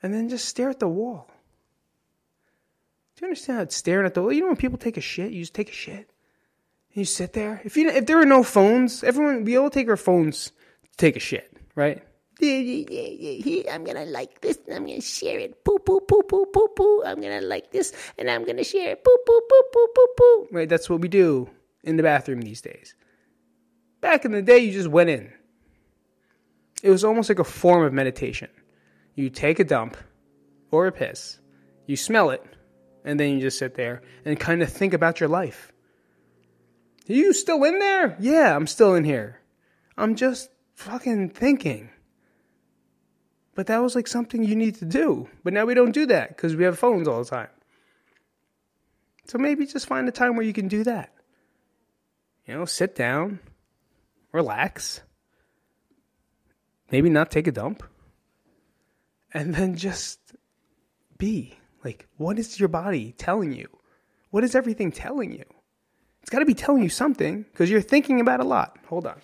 and 0.00 0.14
then 0.14 0.28
just 0.28 0.48
stare 0.48 0.70
at 0.70 0.78
the 0.78 0.88
wall. 0.88 1.28
Do 3.16 3.24
you 3.24 3.26
understand 3.30 3.56
how 3.56 3.62
it's 3.64 3.74
staring 3.74 4.06
at 4.06 4.14
the 4.14 4.22
wall? 4.22 4.32
You 4.32 4.42
know 4.42 4.46
when 4.46 4.56
people 4.56 4.78
take 4.78 4.96
a 4.96 5.00
shit, 5.00 5.32
you 5.32 5.40
just 5.40 5.54
take 5.54 5.70
a 5.70 5.72
shit. 5.72 6.12
And 6.94 6.98
You 6.98 7.04
sit 7.04 7.32
there. 7.32 7.60
If 7.64 7.76
you 7.76 7.88
if 7.88 8.06
there 8.06 8.18
were 8.18 8.24
no 8.24 8.44
phones, 8.44 9.02
everyone 9.02 9.44
we 9.44 9.56
all 9.56 9.70
take 9.70 9.88
our 9.88 9.96
phones 9.96 10.52
to 10.84 10.96
take 10.96 11.16
a 11.16 11.20
shit, 11.20 11.52
right? 11.74 12.04
I'm 12.40 13.84
gonna 13.84 14.06
like 14.06 14.40
this 14.40 14.58
and 14.66 14.76
I'm 14.76 14.86
gonna 14.86 15.00
share 15.00 15.38
it. 15.38 15.64
Poo 15.64 15.78
poo 15.78 16.00
poo 16.00 16.22
poo 16.22 16.46
poo 16.46 16.68
poo. 16.76 17.02
I'm 17.04 17.20
gonna 17.20 17.40
like 17.40 17.70
this 17.72 17.92
and 18.16 18.30
I'm 18.30 18.44
gonna 18.44 18.64
share 18.64 18.92
it. 18.92 19.04
Poo 19.04 19.16
poo 19.26 19.40
poo 19.48 19.62
poo 19.72 19.88
poo 19.94 20.06
poo. 20.16 20.48
Right, 20.52 20.68
that's 20.68 20.88
what 20.88 21.00
we 21.00 21.08
do 21.08 21.48
in 21.82 21.96
the 21.96 22.02
bathroom 22.02 22.40
these 22.40 22.60
days. 22.60 22.94
Back 24.00 24.24
in 24.24 24.32
the 24.32 24.42
day, 24.42 24.58
you 24.58 24.72
just 24.72 24.88
went 24.88 25.10
in. 25.10 25.32
It 26.82 26.90
was 26.90 27.04
almost 27.04 27.28
like 27.28 27.40
a 27.40 27.44
form 27.44 27.84
of 27.84 27.92
meditation. 27.92 28.50
You 29.16 29.30
take 29.30 29.58
a 29.58 29.64
dump 29.64 29.96
or 30.70 30.86
a 30.86 30.92
piss, 30.92 31.40
you 31.86 31.96
smell 31.96 32.30
it, 32.30 32.44
and 33.04 33.18
then 33.18 33.30
you 33.30 33.40
just 33.40 33.58
sit 33.58 33.74
there 33.74 34.02
and 34.24 34.38
kind 34.38 34.62
of 34.62 34.72
think 34.72 34.94
about 34.94 35.18
your 35.18 35.28
life. 35.28 35.72
Are 37.08 37.12
you 37.12 37.32
still 37.32 37.64
in 37.64 37.80
there? 37.80 38.16
Yeah, 38.20 38.54
I'm 38.54 38.68
still 38.68 38.94
in 38.94 39.02
here. 39.02 39.40
I'm 39.96 40.14
just 40.14 40.50
fucking 40.74 41.30
thinking. 41.30 41.90
But 43.58 43.66
that 43.66 43.82
was 43.82 43.96
like 43.96 44.06
something 44.06 44.44
you 44.44 44.54
need 44.54 44.76
to 44.76 44.84
do. 44.84 45.28
But 45.42 45.52
now 45.52 45.64
we 45.64 45.74
don't 45.74 45.90
do 45.90 46.06
that 46.06 46.28
because 46.28 46.54
we 46.54 46.62
have 46.62 46.78
phones 46.78 47.08
all 47.08 47.24
the 47.24 47.28
time. 47.28 47.48
So 49.24 49.36
maybe 49.36 49.66
just 49.66 49.88
find 49.88 50.08
a 50.08 50.12
time 50.12 50.36
where 50.36 50.46
you 50.46 50.52
can 50.52 50.68
do 50.68 50.84
that. 50.84 51.12
You 52.46 52.54
know, 52.54 52.66
sit 52.66 52.94
down, 52.94 53.40
relax, 54.30 55.00
maybe 56.92 57.10
not 57.10 57.32
take 57.32 57.48
a 57.48 57.50
dump, 57.50 57.82
and 59.34 59.52
then 59.52 59.74
just 59.74 60.20
be. 61.18 61.58
Like, 61.82 62.06
what 62.16 62.38
is 62.38 62.60
your 62.60 62.68
body 62.68 63.12
telling 63.18 63.52
you? 63.52 63.66
What 64.30 64.44
is 64.44 64.54
everything 64.54 64.92
telling 64.92 65.32
you? 65.32 65.44
It's 66.20 66.30
got 66.30 66.38
to 66.38 66.46
be 66.46 66.54
telling 66.54 66.84
you 66.84 66.90
something 66.90 67.42
because 67.42 67.68
you're 67.68 67.80
thinking 67.80 68.20
about 68.20 68.38
a 68.38 68.44
lot. 68.44 68.78
Hold 68.86 69.08
on. 69.08 69.20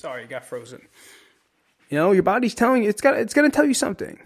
Sorry, 0.00 0.26
got 0.26 0.44
frozen. 0.44 0.86
You 1.88 1.98
know, 1.98 2.12
your 2.12 2.22
body's 2.22 2.54
telling 2.54 2.82
you 2.82 2.88
it's 2.88 3.00
got 3.00 3.16
it's 3.16 3.34
going 3.34 3.50
to 3.50 3.54
tell 3.54 3.64
you 3.64 3.74
something. 3.74 4.18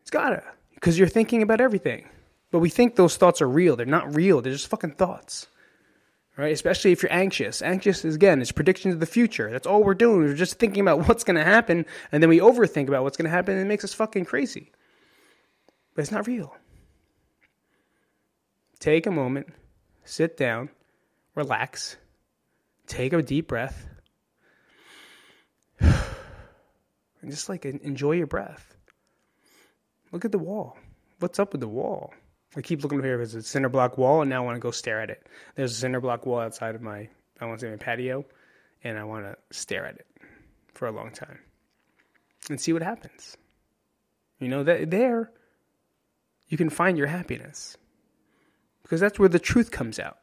It's 0.00 0.10
got 0.10 0.30
to 0.30 0.42
because 0.74 0.98
you're 0.98 1.08
thinking 1.08 1.42
about 1.42 1.60
everything. 1.60 2.08
But 2.50 2.60
we 2.60 2.70
think 2.70 2.94
those 2.94 3.16
thoughts 3.16 3.42
are 3.42 3.48
real. 3.48 3.74
They're 3.76 3.86
not 3.86 4.14
real. 4.14 4.40
They're 4.40 4.52
just 4.52 4.68
fucking 4.68 4.92
thoughts. 4.92 5.48
Right? 6.36 6.52
Especially 6.52 6.92
if 6.92 7.02
you're 7.02 7.12
anxious. 7.12 7.62
Anxious 7.62 8.04
is 8.04 8.14
again, 8.14 8.40
it's 8.40 8.52
predictions 8.52 8.94
of 8.94 9.00
the 9.00 9.06
future. 9.06 9.50
That's 9.50 9.66
all 9.66 9.84
we're 9.84 9.94
doing. 9.94 10.20
We're 10.22 10.34
just 10.34 10.58
thinking 10.58 10.80
about 10.80 11.06
what's 11.08 11.24
going 11.24 11.36
to 11.36 11.44
happen 11.44 11.86
and 12.10 12.22
then 12.22 12.30
we 12.30 12.38
overthink 12.38 12.88
about 12.88 13.02
what's 13.02 13.16
going 13.16 13.26
to 13.26 13.30
happen 13.30 13.54
and 13.54 13.62
it 13.62 13.68
makes 13.68 13.84
us 13.84 13.94
fucking 13.94 14.24
crazy 14.24 14.72
but 15.94 16.02
it's 16.02 16.10
not 16.10 16.26
real. 16.26 16.54
Take 18.80 19.06
a 19.06 19.10
moment, 19.10 19.48
sit 20.04 20.36
down, 20.36 20.68
relax, 21.34 21.96
take 22.86 23.12
a 23.12 23.22
deep 23.22 23.48
breath, 23.48 23.88
and 25.80 27.30
just 27.30 27.48
like 27.48 27.64
enjoy 27.64 28.12
your 28.12 28.26
breath. 28.26 28.74
Look 30.12 30.24
at 30.24 30.32
the 30.32 30.38
wall. 30.38 30.78
What's 31.18 31.38
up 31.38 31.52
with 31.52 31.60
the 31.60 31.68
wall? 31.68 32.12
I 32.56 32.60
keep 32.60 32.82
looking 32.82 32.98
over 32.98 33.06
here 33.06 33.18
because 33.18 33.34
it's 33.34 33.48
a 33.48 33.50
cinder 33.50 33.68
block 33.68 33.98
wall, 33.98 34.20
and 34.20 34.30
now 34.30 34.42
I 34.42 34.44
want 34.44 34.56
to 34.56 34.60
go 34.60 34.70
stare 34.70 35.00
at 35.00 35.10
it. 35.10 35.26
There's 35.56 35.72
a 35.72 35.74
cinder 35.74 36.00
block 36.00 36.24
wall 36.24 36.40
outside 36.40 36.74
of 36.74 36.82
my, 36.82 37.08
I 37.40 37.46
want 37.46 37.58
to 37.60 37.66
say 37.66 37.70
my 37.70 37.76
patio, 37.76 38.24
and 38.84 38.98
I 38.98 39.04
want 39.04 39.24
to 39.24 39.36
stare 39.50 39.86
at 39.86 39.96
it 39.96 40.06
for 40.72 40.86
a 40.86 40.92
long 40.92 41.10
time 41.10 41.38
and 42.48 42.60
see 42.60 42.72
what 42.72 42.82
happens. 42.82 43.36
You 44.38 44.48
know 44.48 44.62
that 44.64 44.90
there, 44.90 45.32
you 46.48 46.56
can 46.56 46.70
find 46.70 46.98
your 46.98 47.06
happiness 47.06 47.76
because 48.82 49.00
that's 49.00 49.18
where 49.18 49.28
the 49.28 49.38
truth 49.38 49.70
comes 49.70 49.98
out 49.98 50.18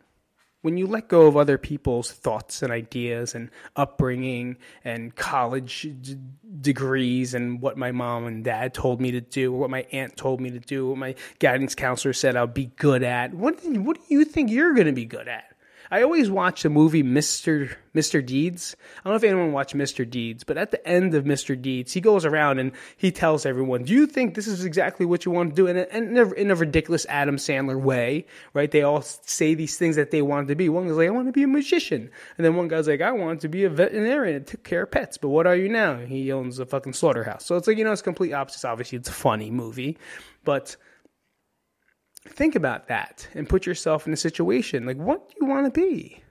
when 0.61 0.77
you 0.77 0.87
let 0.87 1.07
go 1.07 1.27
of 1.27 1.37
other 1.37 1.57
people's 1.57 2.11
thoughts 2.11 2.61
and 2.61 2.71
ideas 2.71 3.35
and 3.35 3.49
upbringing 3.75 4.57
and 4.83 5.15
college 5.15 5.87
d- 6.01 6.17
degrees 6.61 7.33
and 7.33 7.61
what 7.61 7.77
my 7.77 7.91
mom 7.91 8.25
and 8.25 8.43
dad 8.43 8.73
told 8.73 9.01
me 9.01 9.11
to 9.11 9.21
do 9.21 9.53
or 9.53 9.59
what 9.59 9.69
my 9.69 9.85
aunt 9.91 10.15
told 10.15 10.39
me 10.39 10.51
to 10.51 10.59
do, 10.59 10.87
what 10.89 10.97
my 10.97 11.15
guidance 11.39 11.75
counselor 11.75 12.13
said 12.13 12.35
I'll 12.35 12.47
be 12.47 12.67
good 12.77 13.03
at, 13.03 13.33
what, 13.33 13.55
what 13.63 13.97
do 13.97 14.03
you 14.09 14.25
think 14.25 14.51
you're 14.51 14.73
going 14.73 14.87
to 14.87 14.93
be 14.93 15.05
good 15.05 15.27
at? 15.27 15.50
I 15.93 16.03
always 16.03 16.31
watch 16.31 16.63
the 16.63 16.69
movie 16.69 17.03
Mr. 17.03 17.75
Mr. 17.93 18.25
Deeds. 18.25 18.77
I 18.99 19.03
don't 19.03 19.11
know 19.11 19.17
if 19.17 19.23
anyone 19.25 19.51
watched 19.51 19.75
Mr. 19.75 20.09
Deeds, 20.09 20.45
but 20.45 20.57
at 20.57 20.71
the 20.71 20.87
end 20.87 21.13
of 21.13 21.25
Mr. 21.25 21.61
Deeds, 21.61 21.91
he 21.91 21.99
goes 21.99 22.23
around 22.23 22.59
and 22.59 22.71
he 22.95 23.11
tells 23.11 23.45
everyone, 23.45 23.83
"Do 23.83 23.91
you 23.91 24.07
think 24.07 24.33
this 24.33 24.47
is 24.47 24.63
exactly 24.63 25.05
what 25.05 25.25
you 25.25 25.33
want 25.33 25.49
to 25.49 25.55
do?" 25.55 25.67
And 25.67 25.77
in 25.77 26.17
a, 26.17 26.31
in 26.31 26.49
a 26.49 26.55
ridiculous 26.55 27.05
Adam 27.09 27.35
Sandler 27.35 27.79
way, 27.79 28.25
right? 28.53 28.71
They 28.71 28.83
all 28.83 29.01
say 29.01 29.53
these 29.53 29.77
things 29.77 29.97
that 29.97 30.11
they 30.11 30.21
want 30.21 30.47
to 30.47 30.55
be. 30.55 30.69
One 30.69 30.87
guy's 30.87 30.95
like, 30.95 31.09
"I 31.09 31.11
want 31.11 31.27
to 31.27 31.33
be 31.33 31.43
a 31.43 31.47
magician," 31.47 32.09
and 32.37 32.45
then 32.45 32.55
one 32.55 32.69
guy's 32.69 32.87
like, 32.87 33.01
"I 33.01 33.11
want 33.11 33.41
to 33.41 33.49
be 33.49 33.65
a 33.65 33.69
veterinarian 33.69 34.37
and 34.37 34.47
take 34.47 34.63
care 34.63 34.83
of 34.83 34.91
pets." 34.91 35.17
But 35.17 35.29
what 35.29 35.45
are 35.45 35.57
you 35.57 35.67
now? 35.67 35.97
He 35.97 36.31
owns 36.31 36.57
a 36.59 36.65
fucking 36.65 36.93
slaughterhouse. 36.93 37.45
So 37.45 37.57
it's 37.57 37.67
like 37.67 37.77
you 37.77 37.83
know, 37.83 37.91
it's 37.91 38.01
complete 38.01 38.31
opposites. 38.31 38.63
Obviously, 38.63 38.97
it's 38.97 39.09
a 39.09 39.13
funny 39.13 39.51
movie, 39.51 39.97
but 40.45 40.77
think 42.27 42.55
about 42.55 42.87
that 42.87 43.27
and 43.33 43.49
put 43.49 43.65
yourself 43.65 44.07
in 44.07 44.13
a 44.13 44.17
situation. 44.17 44.85
Like 44.85 44.97
what 44.97 45.29
do 45.29 45.35
you 45.41 45.47
want 45.47 45.65
to 45.65 45.71
be? 45.71 46.23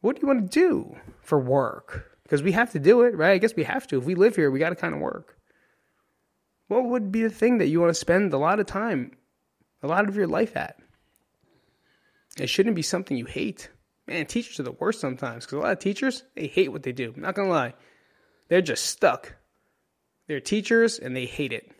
What 0.00 0.16
do 0.16 0.22
you 0.22 0.28
want 0.28 0.50
to 0.50 0.60
do 0.60 0.96
for 1.20 1.38
work? 1.38 2.18
Because 2.22 2.42
we 2.42 2.52
have 2.52 2.72
to 2.72 2.78
do 2.78 3.02
it 3.02 3.16
right? 3.16 3.32
I 3.32 3.38
guess 3.38 3.56
we 3.56 3.64
have 3.64 3.86
to. 3.88 3.98
If 3.98 4.04
we 4.04 4.14
live 4.14 4.36
here 4.36 4.50
we 4.50 4.58
got 4.58 4.70
to 4.70 4.76
kind 4.76 4.94
of 4.94 5.00
work. 5.00 5.38
What 6.68 6.84
would 6.84 7.10
be 7.10 7.22
the 7.22 7.30
thing 7.30 7.58
that 7.58 7.68
you 7.68 7.80
want 7.80 7.90
to 7.90 7.94
spend 7.94 8.32
a 8.32 8.38
lot 8.38 8.60
of 8.60 8.66
time 8.66 9.12
a 9.82 9.86
lot 9.86 10.08
of 10.08 10.16
your 10.16 10.26
life 10.26 10.56
at? 10.56 10.76
It 12.38 12.48
shouldn't 12.48 12.76
be 12.76 12.82
something 12.82 13.16
you 13.16 13.26
hate. 13.26 13.70
Man 14.06 14.26
teachers 14.26 14.58
are 14.58 14.64
the 14.64 14.72
worst 14.72 15.00
sometimes 15.00 15.44
because 15.44 15.58
a 15.58 15.60
lot 15.60 15.72
of 15.72 15.78
teachers 15.78 16.24
they 16.34 16.46
hate 16.48 16.72
what 16.72 16.82
they 16.82 16.92
do. 16.92 17.12
I'm 17.14 17.22
not 17.22 17.34
gonna 17.34 17.48
lie. 17.48 17.74
They're 18.48 18.62
just 18.62 18.86
stuck. 18.86 19.36
They're 20.26 20.40
teachers 20.40 20.98
and 20.98 21.14
they 21.14 21.26
hate 21.26 21.52
it 21.52 21.72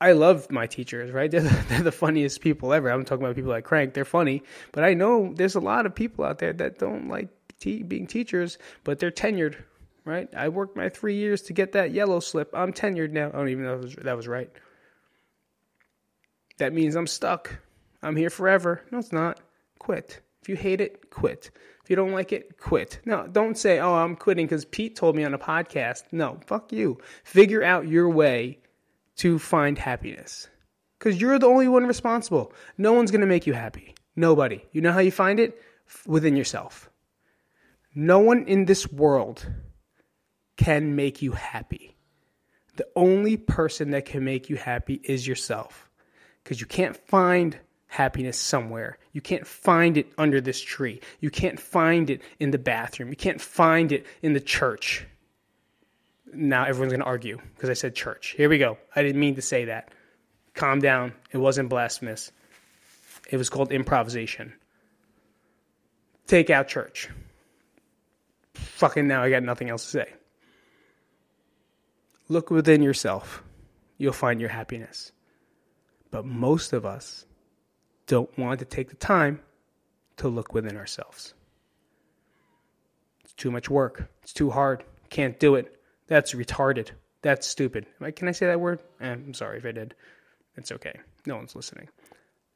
I 0.00 0.12
love 0.12 0.50
my 0.50 0.66
teachers, 0.66 1.10
right? 1.10 1.30
They're 1.30 1.40
the, 1.40 1.64
they're 1.68 1.82
the, 1.82 1.92
funniest 1.92 2.40
people 2.40 2.72
ever. 2.72 2.90
I'm 2.90 3.04
talking 3.04 3.24
about 3.24 3.36
people 3.36 3.50
like 3.50 3.64
Crank. 3.64 3.94
They're 3.94 4.04
funny, 4.04 4.42
but 4.72 4.84
I 4.84 4.94
know 4.94 5.32
there's 5.34 5.54
a 5.54 5.60
lot 5.60 5.86
of 5.86 5.94
people 5.94 6.24
out 6.24 6.38
there 6.38 6.52
that 6.52 6.78
don't 6.78 7.08
like 7.08 7.28
being 7.64 8.06
teachers, 8.06 8.58
but 8.84 8.98
they're 8.98 9.10
tenured, 9.10 9.56
right? 10.04 10.28
I 10.34 10.50
worked 10.50 10.76
my 10.76 10.90
three 10.90 11.16
years 11.16 11.42
to 11.42 11.52
get 11.52 11.72
that 11.72 11.92
yellow 11.92 12.20
slip. 12.20 12.50
I'm 12.54 12.72
tenured 12.72 13.12
now. 13.12 13.28
I 13.28 13.32
don't 13.32 13.48
even 13.48 13.64
know 13.64 13.74
if 13.74 13.80
that 13.80 13.84
was, 13.84 13.94
that 14.04 14.16
was 14.16 14.28
right. 14.28 14.50
That 16.58 16.74
means 16.74 16.94
I'm 16.94 17.06
stuck. 17.06 17.58
I'm 18.02 18.16
here 18.16 18.30
forever. 18.30 18.82
No, 18.90 18.98
it's 18.98 19.12
not. 19.12 19.40
Quit. 19.78 20.20
If 20.42 20.48
you 20.48 20.56
hate 20.56 20.80
it, 20.80 21.10
quit. 21.10 21.50
If 21.82 21.90
you 21.90 21.96
don't 21.96 22.12
like 22.12 22.32
it, 22.32 22.58
quit. 22.58 23.00
No, 23.04 23.26
don't 23.26 23.56
say, 23.56 23.78
oh, 23.78 23.94
I'm 23.94 24.16
quitting 24.16 24.46
because 24.46 24.64
Pete 24.64 24.96
told 24.96 25.16
me 25.16 25.24
on 25.24 25.34
a 25.34 25.38
podcast. 25.38 26.04
No, 26.12 26.38
fuck 26.46 26.72
you. 26.72 26.98
Figure 27.24 27.62
out 27.62 27.88
your 27.88 28.08
way 28.08 28.58
to 29.16 29.38
find 29.38 29.78
happiness. 29.78 30.48
Because 30.98 31.20
you're 31.20 31.38
the 31.38 31.46
only 31.46 31.68
one 31.68 31.86
responsible. 31.86 32.52
No 32.78 32.92
one's 32.92 33.10
going 33.10 33.20
to 33.20 33.26
make 33.26 33.46
you 33.46 33.52
happy. 33.52 33.94
Nobody. 34.14 34.64
You 34.72 34.80
know 34.80 34.92
how 34.92 35.00
you 35.00 35.10
find 35.10 35.38
it? 35.38 35.60
Within 36.06 36.36
yourself. 36.36 36.90
No 37.94 38.18
one 38.18 38.44
in 38.46 38.64
this 38.64 38.90
world 38.90 39.46
can 40.56 40.96
make 40.96 41.22
you 41.22 41.32
happy. 41.32 41.96
The 42.76 42.86
only 42.96 43.36
person 43.36 43.90
that 43.90 44.04
can 44.04 44.24
make 44.24 44.50
you 44.50 44.56
happy 44.56 45.00
is 45.04 45.26
yourself. 45.26 45.88
Because 46.42 46.60
you 46.60 46.66
can't 46.66 46.96
find 46.96 47.58
happiness 47.86 48.38
somewhere. 48.38 48.98
You 49.12 49.20
can't 49.20 49.46
find 49.46 49.96
it 49.96 50.12
under 50.18 50.40
this 50.40 50.60
tree. 50.60 51.00
You 51.20 51.30
can't 51.30 51.58
find 51.58 52.10
it 52.10 52.20
in 52.38 52.50
the 52.50 52.58
bathroom. 52.58 53.10
You 53.10 53.16
can't 53.16 53.40
find 53.40 53.92
it 53.92 54.06
in 54.22 54.32
the 54.32 54.40
church 54.40 55.06
now 56.36 56.64
everyone's 56.64 56.92
going 56.92 57.00
to 57.00 57.06
argue 57.06 57.38
because 57.54 57.70
I 57.70 57.74
said 57.74 57.94
church. 57.94 58.34
Here 58.36 58.48
we 58.48 58.58
go. 58.58 58.78
I 58.94 59.02
didn't 59.02 59.20
mean 59.20 59.36
to 59.36 59.42
say 59.42 59.66
that. 59.66 59.90
Calm 60.54 60.80
down. 60.80 61.12
It 61.32 61.38
wasn't 61.38 61.68
blasphemous. 61.68 62.32
It 63.30 63.36
was 63.36 63.50
called 63.50 63.72
improvisation. 63.72 64.52
Take 66.26 66.50
out 66.50 66.68
church. 66.68 67.08
Fucking 68.54 69.06
now 69.06 69.22
I 69.22 69.30
got 69.30 69.42
nothing 69.42 69.70
else 69.70 69.84
to 69.84 69.90
say. 69.90 70.12
Look 72.28 72.50
within 72.50 72.82
yourself. 72.82 73.42
You'll 73.98 74.12
find 74.12 74.40
your 74.40 74.50
happiness. 74.50 75.12
But 76.10 76.24
most 76.24 76.72
of 76.72 76.84
us 76.84 77.26
don't 78.06 78.36
want 78.38 78.60
to 78.60 78.64
take 78.64 78.90
the 78.90 78.96
time 78.96 79.40
to 80.16 80.28
look 80.28 80.54
within 80.54 80.76
ourselves. 80.76 81.34
It's 83.24 83.34
too 83.34 83.50
much 83.50 83.68
work. 83.68 84.10
It's 84.22 84.32
too 84.32 84.50
hard. 84.50 84.84
Can't 85.10 85.38
do 85.38 85.54
it. 85.54 85.78
That's 86.06 86.34
retarded. 86.34 86.90
That's 87.22 87.46
stupid. 87.46 87.86
Can 88.14 88.28
I 88.28 88.32
say 88.32 88.46
that 88.46 88.60
word? 88.60 88.80
Eh, 89.00 89.10
I'm 89.10 89.34
sorry 89.34 89.58
if 89.58 89.66
I 89.66 89.72
did. 89.72 89.94
It's 90.56 90.72
okay. 90.72 90.98
No 91.26 91.36
one's 91.36 91.56
listening. 91.56 91.88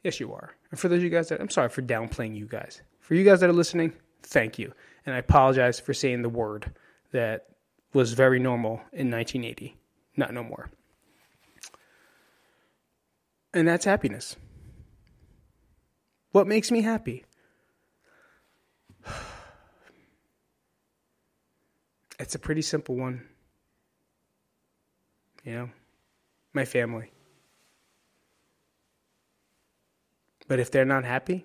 Yes, 0.04 0.20
you 0.20 0.32
are. 0.32 0.54
And 0.70 0.78
for 0.78 0.88
those 0.88 0.98
of 0.98 1.04
you 1.04 1.10
guys 1.10 1.28
that, 1.28 1.40
I'm 1.40 1.50
sorry 1.50 1.68
for 1.68 1.82
downplaying 1.82 2.36
you 2.36 2.46
guys. 2.46 2.80
For 3.00 3.14
you 3.14 3.24
guys 3.24 3.40
that 3.40 3.50
are 3.50 3.54
listening, 3.54 3.92
thank 4.22 4.58
you. 4.58 4.72
And 5.04 5.14
I 5.14 5.18
apologize 5.18 5.80
for 5.80 5.92
saying 5.92 6.22
the 6.22 6.28
word 6.28 6.72
that 7.12 7.46
was 7.92 8.12
very 8.12 8.38
normal 8.38 8.74
in 8.92 9.10
1980. 9.10 9.76
Not 10.16 10.32
no 10.32 10.44
more. 10.44 10.70
And 13.52 13.66
that's 13.66 13.84
happiness. 13.84 14.36
What 16.32 16.46
makes 16.46 16.70
me 16.70 16.82
happy? 16.82 17.24
It's 22.18 22.34
a 22.34 22.38
pretty 22.38 22.60
simple 22.60 22.96
one 22.96 23.22
you 25.50 25.56
know, 25.56 25.70
my 26.52 26.64
family. 26.64 27.10
But 30.46 30.60
if 30.60 30.70
they're 30.70 30.84
not 30.84 31.04
happy, 31.04 31.44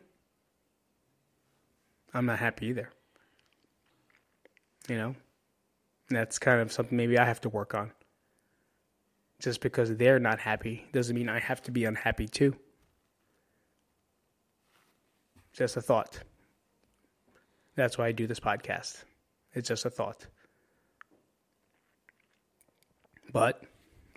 I'm 2.13 2.27
not 2.27 2.37
happy 2.37 2.67
either. 2.67 2.91
You 4.87 4.97
know, 4.97 5.15
that's 6.07 6.37
kind 6.37 6.61
of 6.61 6.71
something 6.71 6.95
maybe 6.95 7.17
I 7.17 7.25
have 7.25 7.41
to 7.41 7.49
work 7.49 7.73
on. 7.73 7.91
Just 9.39 9.59
because 9.59 9.97
they're 9.97 10.19
not 10.19 10.37
happy 10.37 10.85
doesn't 10.93 11.15
mean 11.15 11.27
I 11.27 11.39
have 11.39 11.63
to 11.63 11.71
be 11.71 11.85
unhappy 11.85 12.27
too. 12.27 12.55
Just 15.51 15.77
a 15.77 15.81
thought. 15.81 16.19
That's 17.75 17.97
why 17.97 18.05
I 18.07 18.11
do 18.11 18.27
this 18.27 18.39
podcast. 18.39 19.03
It's 19.55 19.67
just 19.67 19.85
a 19.85 19.89
thought. 19.89 20.27
But 23.33 23.63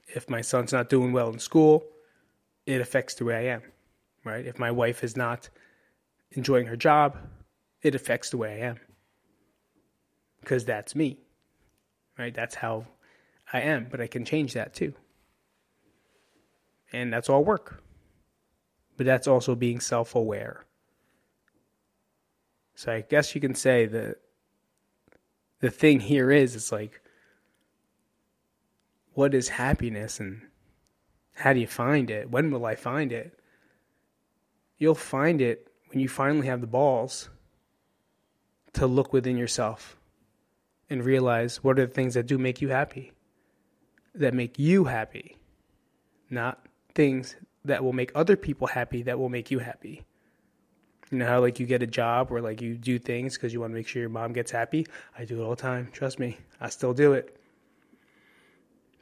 if 0.08 0.28
my 0.28 0.40
son's 0.40 0.72
not 0.72 0.88
doing 0.88 1.12
well 1.12 1.28
in 1.30 1.38
school, 1.38 1.84
it 2.66 2.80
affects 2.80 3.14
the 3.14 3.24
way 3.24 3.36
I 3.36 3.54
am, 3.54 3.62
right? 4.24 4.46
If 4.46 4.58
my 4.58 4.70
wife 4.70 5.04
is 5.04 5.16
not 5.16 5.48
enjoying 6.32 6.66
her 6.66 6.76
job, 6.76 7.18
it 7.82 7.94
affects 7.94 8.30
the 8.30 8.36
way 8.36 8.62
I 8.62 8.66
am. 8.66 8.80
Because 10.40 10.64
that's 10.64 10.94
me, 10.94 11.18
right? 12.18 12.34
That's 12.34 12.54
how 12.54 12.86
I 13.52 13.60
am, 13.60 13.88
but 13.90 14.00
I 14.00 14.06
can 14.06 14.24
change 14.24 14.54
that 14.54 14.74
too. 14.74 14.94
And 16.92 17.12
that's 17.12 17.28
all 17.28 17.44
work. 17.44 17.82
But 18.96 19.06
that's 19.06 19.28
also 19.28 19.54
being 19.54 19.80
self 19.80 20.14
aware. 20.14 20.64
So 22.74 22.92
I 22.92 23.02
guess 23.02 23.34
you 23.34 23.40
can 23.40 23.54
say 23.54 23.86
that 23.86 24.16
the 25.60 25.70
thing 25.70 26.00
here 26.00 26.30
is 26.30 26.54
it's 26.54 26.72
like 26.72 27.02
what 29.18 29.34
is 29.34 29.48
happiness 29.48 30.20
and 30.20 30.40
how 31.34 31.52
do 31.52 31.58
you 31.58 31.66
find 31.66 32.08
it? 32.08 32.30
When 32.30 32.52
will 32.52 32.64
I 32.64 32.76
find 32.76 33.10
it? 33.10 33.36
You'll 34.76 34.94
find 34.94 35.42
it 35.42 35.66
when 35.88 35.98
you 35.98 36.08
finally 36.08 36.46
have 36.46 36.60
the 36.60 36.68
balls 36.68 37.28
to 38.74 38.86
look 38.86 39.12
within 39.12 39.36
yourself 39.36 39.96
and 40.88 41.04
realize 41.04 41.64
what 41.64 41.80
are 41.80 41.86
the 41.86 41.92
things 41.92 42.14
that 42.14 42.28
do 42.28 42.38
make 42.38 42.60
you 42.62 42.68
happy, 42.68 43.10
that 44.14 44.34
make 44.34 44.56
you 44.56 44.84
happy, 44.84 45.36
not 46.30 46.64
things 46.94 47.34
that 47.64 47.82
will 47.82 47.92
make 47.92 48.12
other 48.14 48.36
people 48.36 48.68
happy 48.68 49.02
that 49.02 49.18
will 49.18 49.28
make 49.28 49.50
you 49.50 49.58
happy. 49.58 50.04
You 51.10 51.18
know 51.18 51.26
how 51.26 51.40
like 51.40 51.58
you 51.58 51.66
get 51.66 51.82
a 51.82 51.88
job 51.88 52.30
or 52.30 52.40
like 52.40 52.62
you 52.62 52.76
do 52.76 53.00
things 53.00 53.34
because 53.36 53.52
you 53.52 53.58
want 53.60 53.72
to 53.72 53.74
make 53.74 53.88
sure 53.88 53.98
your 53.98 54.10
mom 54.10 54.32
gets 54.32 54.52
happy? 54.52 54.86
I 55.18 55.24
do 55.24 55.40
it 55.40 55.44
all 55.44 55.56
the 55.56 55.56
time. 55.56 55.88
Trust 55.92 56.20
me, 56.20 56.38
I 56.60 56.68
still 56.68 56.94
do 56.94 57.14
it. 57.14 57.37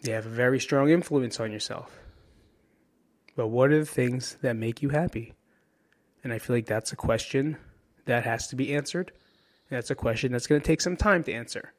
You 0.07 0.13
have 0.13 0.27
a 0.27 0.31
very 0.31 0.61
strong 0.61 0.89
influence 0.89 1.41
on 1.41 1.51
yourself. 1.51 1.99
But 3.35 3.49
what 3.49 3.73
are 3.73 3.81
the 3.81 3.87
things 3.87 4.37
that 4.43 4.57
make 4.57 4.83
you 4.83 4.91
happy? 4.91 5.35
And 6.23 6.33
I 6.33 6.39
feel 6.39 6.57
like 6.57 6.67
that's 6.67 6.93
a 6.93 6.97
question 6.97 7.57
that 8.05 8.25
has 8.25 8.49
to 8.49 8.57
be 8.57 8.75
answered. 8.75 9.13
That's 9.69 9.91
a 9.91 9.95
question 9.95 10.33
that's 10.33 10.47
going 10.47 10.61
to 10.61 10.67
take 10.67 10.81
some 10.81 10.97
time 10.97 11.25
to 11.25 11.33
answer. 11.33 11.73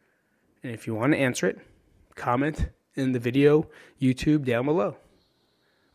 And 0.62 0.74
if 0.74 0.88
you 0.88 0.94
want 0.94 1.14
to 1.14 1.20
answer 1.20 1.48
it, 1.48 1.60
comment 2.16 2.70
in 2.96 3.14
the 3.14 3.20
video, 3.20 3.68
YouTube 4.02 4.44
down 4.44 4.66
below. 4.66 4.98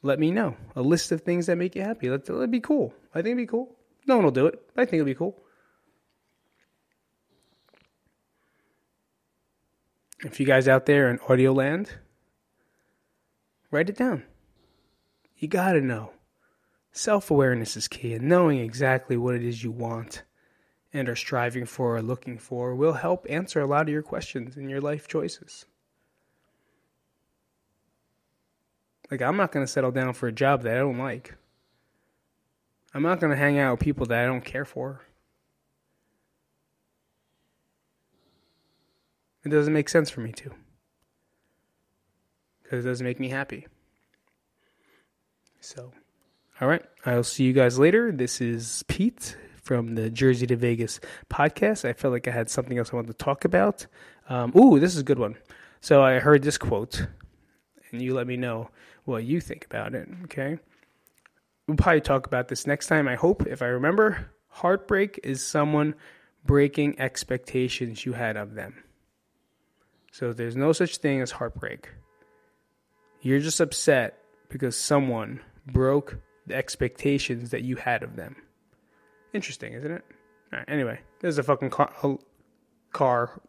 Let 0.03 0.19
me 0.19 0.31
know 0.31 0.57
a 0.75 0.83
list 0.83 1.13
of 1.13 1.21
things 1.21 1.47
that 1.47 1.57
make 1.57 1.77
you 1.77 1.83
happy. 1.83 2.09
Let, 2.09 2.25
that'd 2.25 2.51
be 2.51 2.61
cool. 2.61 2.95
I 3.15 3.19
think 3.19 3.27
it'd 3.27 3.39
be 3.39 3.47
cool. 3.47 3.77
No 4.07 4.17
one 4.17 4.25
will 4.25 4.33
do 4.33 4.47
it. 4.47 4.61
I 4.77 4.85
think 4.85 4.95
it'd 4.95 5.07
be 5.07 5.15
cool. 5.15 5.39
If 10.25 10.41
you 10.41 10.47
guys 10.47 10.67
out 10.67 10.87
there 10.87 11.11
in 11.11 11.19
audio 11.29 11.53
land, 11.53 11.93
write 13.73 13.91
it 13.91 13.97
down. 13.97 14.23
You 15.37 15.49
gotta 15.49 15.81
know. 15.81 16.13
Self 16.93 17.31
awareness 17.31 17.77
is 17.77 17.89
key, 17.89 18.15
and 18.15 18.29
knowing 18.29 18.61
exactly 18.61 19.17
what 19.17 19.35
it 19.35 19.43
is 19.43 19.65
you 19.65 19.73
want 19.73 20.23
and 20.93 21.09
are 21.09 21.17
striving 21.17 21.65
for 21.65 21.97
or 21.97 22.03
looking 22.03 22.39
for 22.39 22.75
will 22.77 22.93
help 22.93 23.27
answer 23.29 23.61
a 23.61 23.67
lot 23.67 23.83
of 23.83 23.89
your 23.89 24.03
questions 24.03 24.57
in 24.57 24.69
your 24.69 24.81
life 24.81 25.09
choices. 25.09 25.65
Like, 29.11 29.23
I'm 29.23 29.37
not 29.37 29.53
gonna 29.53 29.67
settle 29.67 29.91
down 29.91 30.13
for 30.13 30.27
a 30.29 30.33
job 30.33 30.63
that 30.63 30.77
I 30.77 30.81
don't 30.81 30.99
like. 30.99 31.35
I'm 32.95 33.03
not 33.03 33.21
gonna 33.21 33.37
hang 33.37 33.59
out 33.59 33.73
with 33.73 33.81
people 33.81 34.07
that 34.07 34.23
I 34.23 34.27
don't 34.27 34.45
care 34.45 34.67
for. 34.67 35.01
It 39.45 39.49
doesn't 39.49 39.73
make 39.73 39.89
sense 39.89 40.11
for 40.11 40.21
me 40.21 40.31
to. 40.33 40.53
Because 42.73 42.87
it 42.87 42.89
doesn't 42.89 43.05
make 43.05 43.21
me 43.21 43.29
happy. 43.29 43.67
So, 45.61 45.93
all 46.59 46.67
right. 46.67 46.83
I'll 47.05 47.23
see 47.23 47.45
you 47.45 47.53
guys 47.53 47.79
later. 47.79 48.11
This 48.11 48.41
is 48.41 48.83
Pete 48.89 49.37
from 49.63 49.95
the 49.95 50.09
Jersey 50.09 50.47
to 50.47 50.57
Vegas 50.57 50.99
podcast. 51.29 51.87
I 51.87 51.93
felt 51.93 52.13
like 52.13 52.27
I 52.27 52.31
had 52.31 52.49
something 52.49 52.79
else 52.79 52.91
I 52.91 52.97
wanted 52.97 53.09
to 53.09 53.25
talk 53.25 53.45
about. 53.45 53.87
Um, 54.31 54.57
ooh, 54.57 54.81
this 54.81 54.95
is 54.95 55.01
a 55.01 55.05
good 55.05 55.19
one. 55.19 55.37
So 55.83 56.03
I 56.03 56.19
heard 56.19 56.43
this 56.43 56.57
quote, 56.57 57.09
and 57.91 58.01
you 58.01 58.15
let 58.15 58.27
me 58.27 58.39
know 58.39 58.71
what 59.05 59.25
you 59.25 59.39
think 59.39 59.67
about 59.67 59.95
it. 59.95 60.09
Okay. 60.25 60.59
We'll 61.69 61.77
probably 61.77 62.01
talk 62.01 62.27
about 62.27 62.49
this 62.49 62.67
next 62.67 62.87
time. 62.87 63.07
I 63.07 63.17
hope, 63.17 63.47
if 63.47 63.61
I 63.61 63.67
remember, 63.67 64.31
heartbreak 64.49 65.21
is 65.23 65.47
someone 65.47 65.95
breaking 66.47 66.99
expectations 66.99 68.07
you 68.07 68.15
had 68.15 68.39
of 68.39 68.55
them. 68.55 68.83
So 70.11 70.33
there's 70.33 70.57
no 70.57 70.73
such 70.73 70.97
thing 70.97 71.21
as 71.21 71.33
heartbreak. 71.33 71.91
You're 73.23 73.41
just 73.41 73.61
upset 73.61 74.19
because 74.49 74.77
someone 74.77 75.41
broke 75.67 76.19
the 76.47 76.55
expectations 76.55 77.51
that 77.51 77.63
you 77.63 77.77
had 77.77 78.03
of 78.03 78.17
them. 78.17 78.37
Interesting, 79.33 79.73
isn't 79.75 79.91
it? 79.91 80.05
Anyway, 80.69 81.01
there's 81.21 81.39
a 81.39 81.43
fucking 81.43 81.71
car, 81.71 81.93
car 82.93 83.41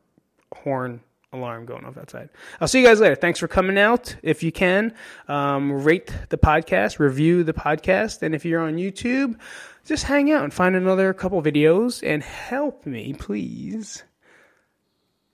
horn 0.55 1.01
alarm 1.33 1.65
going 1.65 1.83
off 1.83 1.97
outside. 1.97 2.29
I'll 2.62 2.67
see 2.67 2.81
you 2.81 2.88
guys 2.88 2.99
later. 2.99 3.15
Thanks 3.15 3.39
for 3.39 3.47
coming 3.47 3.77
out. 3.77 4.15
If 4.21 4.43
you 4.43 4.51
can, 4.51 4.93
um, 5.27 5.83
rate 5.83 6.13
the 6.29 6.38
podcast, 6.38 6.99
review 6.99 7.43
the 7.43 7.53
podcast, 7.53 8.21
and 8.21 8.36
if 8.36 8.45
you're 8.45 8.62
on 8.62 8.75
YouTube, 8.75 9.38
just 9.86 10.03
hang 10.03 10.31
out 10.31 10.43
and 10.43 10.53
find 10.53 10.75
another 10.75 11.13
couple 11.13 11.41
videos 11.41 12.07
and 12.07 12.23
help 12.23 12.86
me, 12.86 13.13
please 13.13 14.03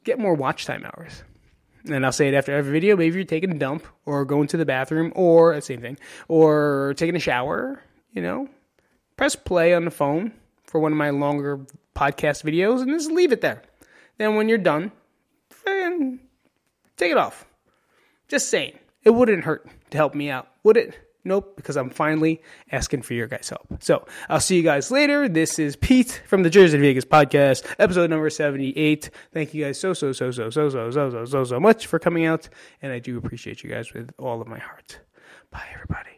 get 0.04 0.18
more 0.18 0.34
watch 0.34 0.66
time 0.66 0.86
hours. 0.86 1.24
And 1.86 2.06
I'll 2.06 2.12
say 2.12 2.28
it 2.28 2.34
after 2.34 2.54
every 2.54 2.72
video. 2.72 2.98
Maybe 2.98 3.16
you're 3.16 3.24
taking 3.24 3.52
a 3.52 3.58
dump 3.58 3.86
or 4.06 4.26
going 4.26 4.48
to 4.48 4.58
the 4.58 4.66
bathroom 4.66 5.14
or 5.16 5.60
same 5.62 5.82
thing, 5.82 5.98
or 6.28 6.94
taking 6.98 7.16
a 7.16 7.20
shower, 7.20 7.82
you 8.12 8.22
know, 8.22 8.50
press 9.16 9.36
play 9.36 9.74
on 9.74 9.86
the 9.86 9.92
phone 9.92 10.34
for 10.66 10.80
one 10.80 10.92
of 10.92 10.98
my 10.98 11.10
longer 11.10 11.66
podcast 11.96 12.44
videos 12.44 12.82
and 12.82 12.92
just 12.92 13.12
leave 13.12 13.32
it 13.32 13.42
there. 13.42 13.64
Then 14.18 14.36
when 14.36 14.50
you're 14.50 14.58
done, 14.58 14.92
take 15.66 17.12
it 17.12 17.18
off. 17.18 17.46
Just 18.28 18.50
saying. 18.50 18.78
It 19.04 19.12
wouldn't 19.12 19.46
hurt 19.46 19.68
to 19.92 19.98
help 19.98 20.14
me 20.14 20.30
out, 20.30 20.50
would 20.64 20.76
it? 20.76 20.98
Nope, 21.30 21.56
because 21.56 21.78
I'm 21.78 21.92
finally 21.92 22.42
asking 22.72 23.04
for 23.04 23.14
your 23.14 23.28
guys' 23.28 23.50
help. 23.50 23.68
So 23.84 24.04
I'll 24.30 24.40
see 24.40 24.56
you 24.56 24.64
guys 24.64 24.90
later. 24.90 25.30
This 25.30 25.60
is 25.60 25.76
Pete 25.76 26.24
from 26.26 26.42
the 26.42 26.50
Jersey 26.50 26.80
Vegas 26.80 27.06
podcast, 27.06 27.72
episode 27.78 28.10
number 28.10 28.32
78. 28.32 29.12
Thank 29.32 29.54
you 29.54 29.64
guys 29.64 29.80
so, 29.80 29.94
so, 29.94 30.12
so, 30.12 30.32
so, 30.32 30.50
so, 30.50 30.70
so, 30.70 30.90
so, 30.90 31.12
so, 31.12 31.26
so, 31.26 31.44
so 31.44 31.60
much 31.60 31.86
for 31.86 32.00
coming 32.00 32.26
out. 32.26 32.50
And 32.82 32.92
I 32.92 32.98
do 32.98 33.16
appreciate 33.20 33.64
you 33.64 33.70
guys 33.70 33.94
with 33.94 34.12
all 34.18 34.42
of 34.42 34.48
my 34.48 34.58
heart. 34.58 35.02
Bye, 35.52 35.68
everybody. 35.72 36.09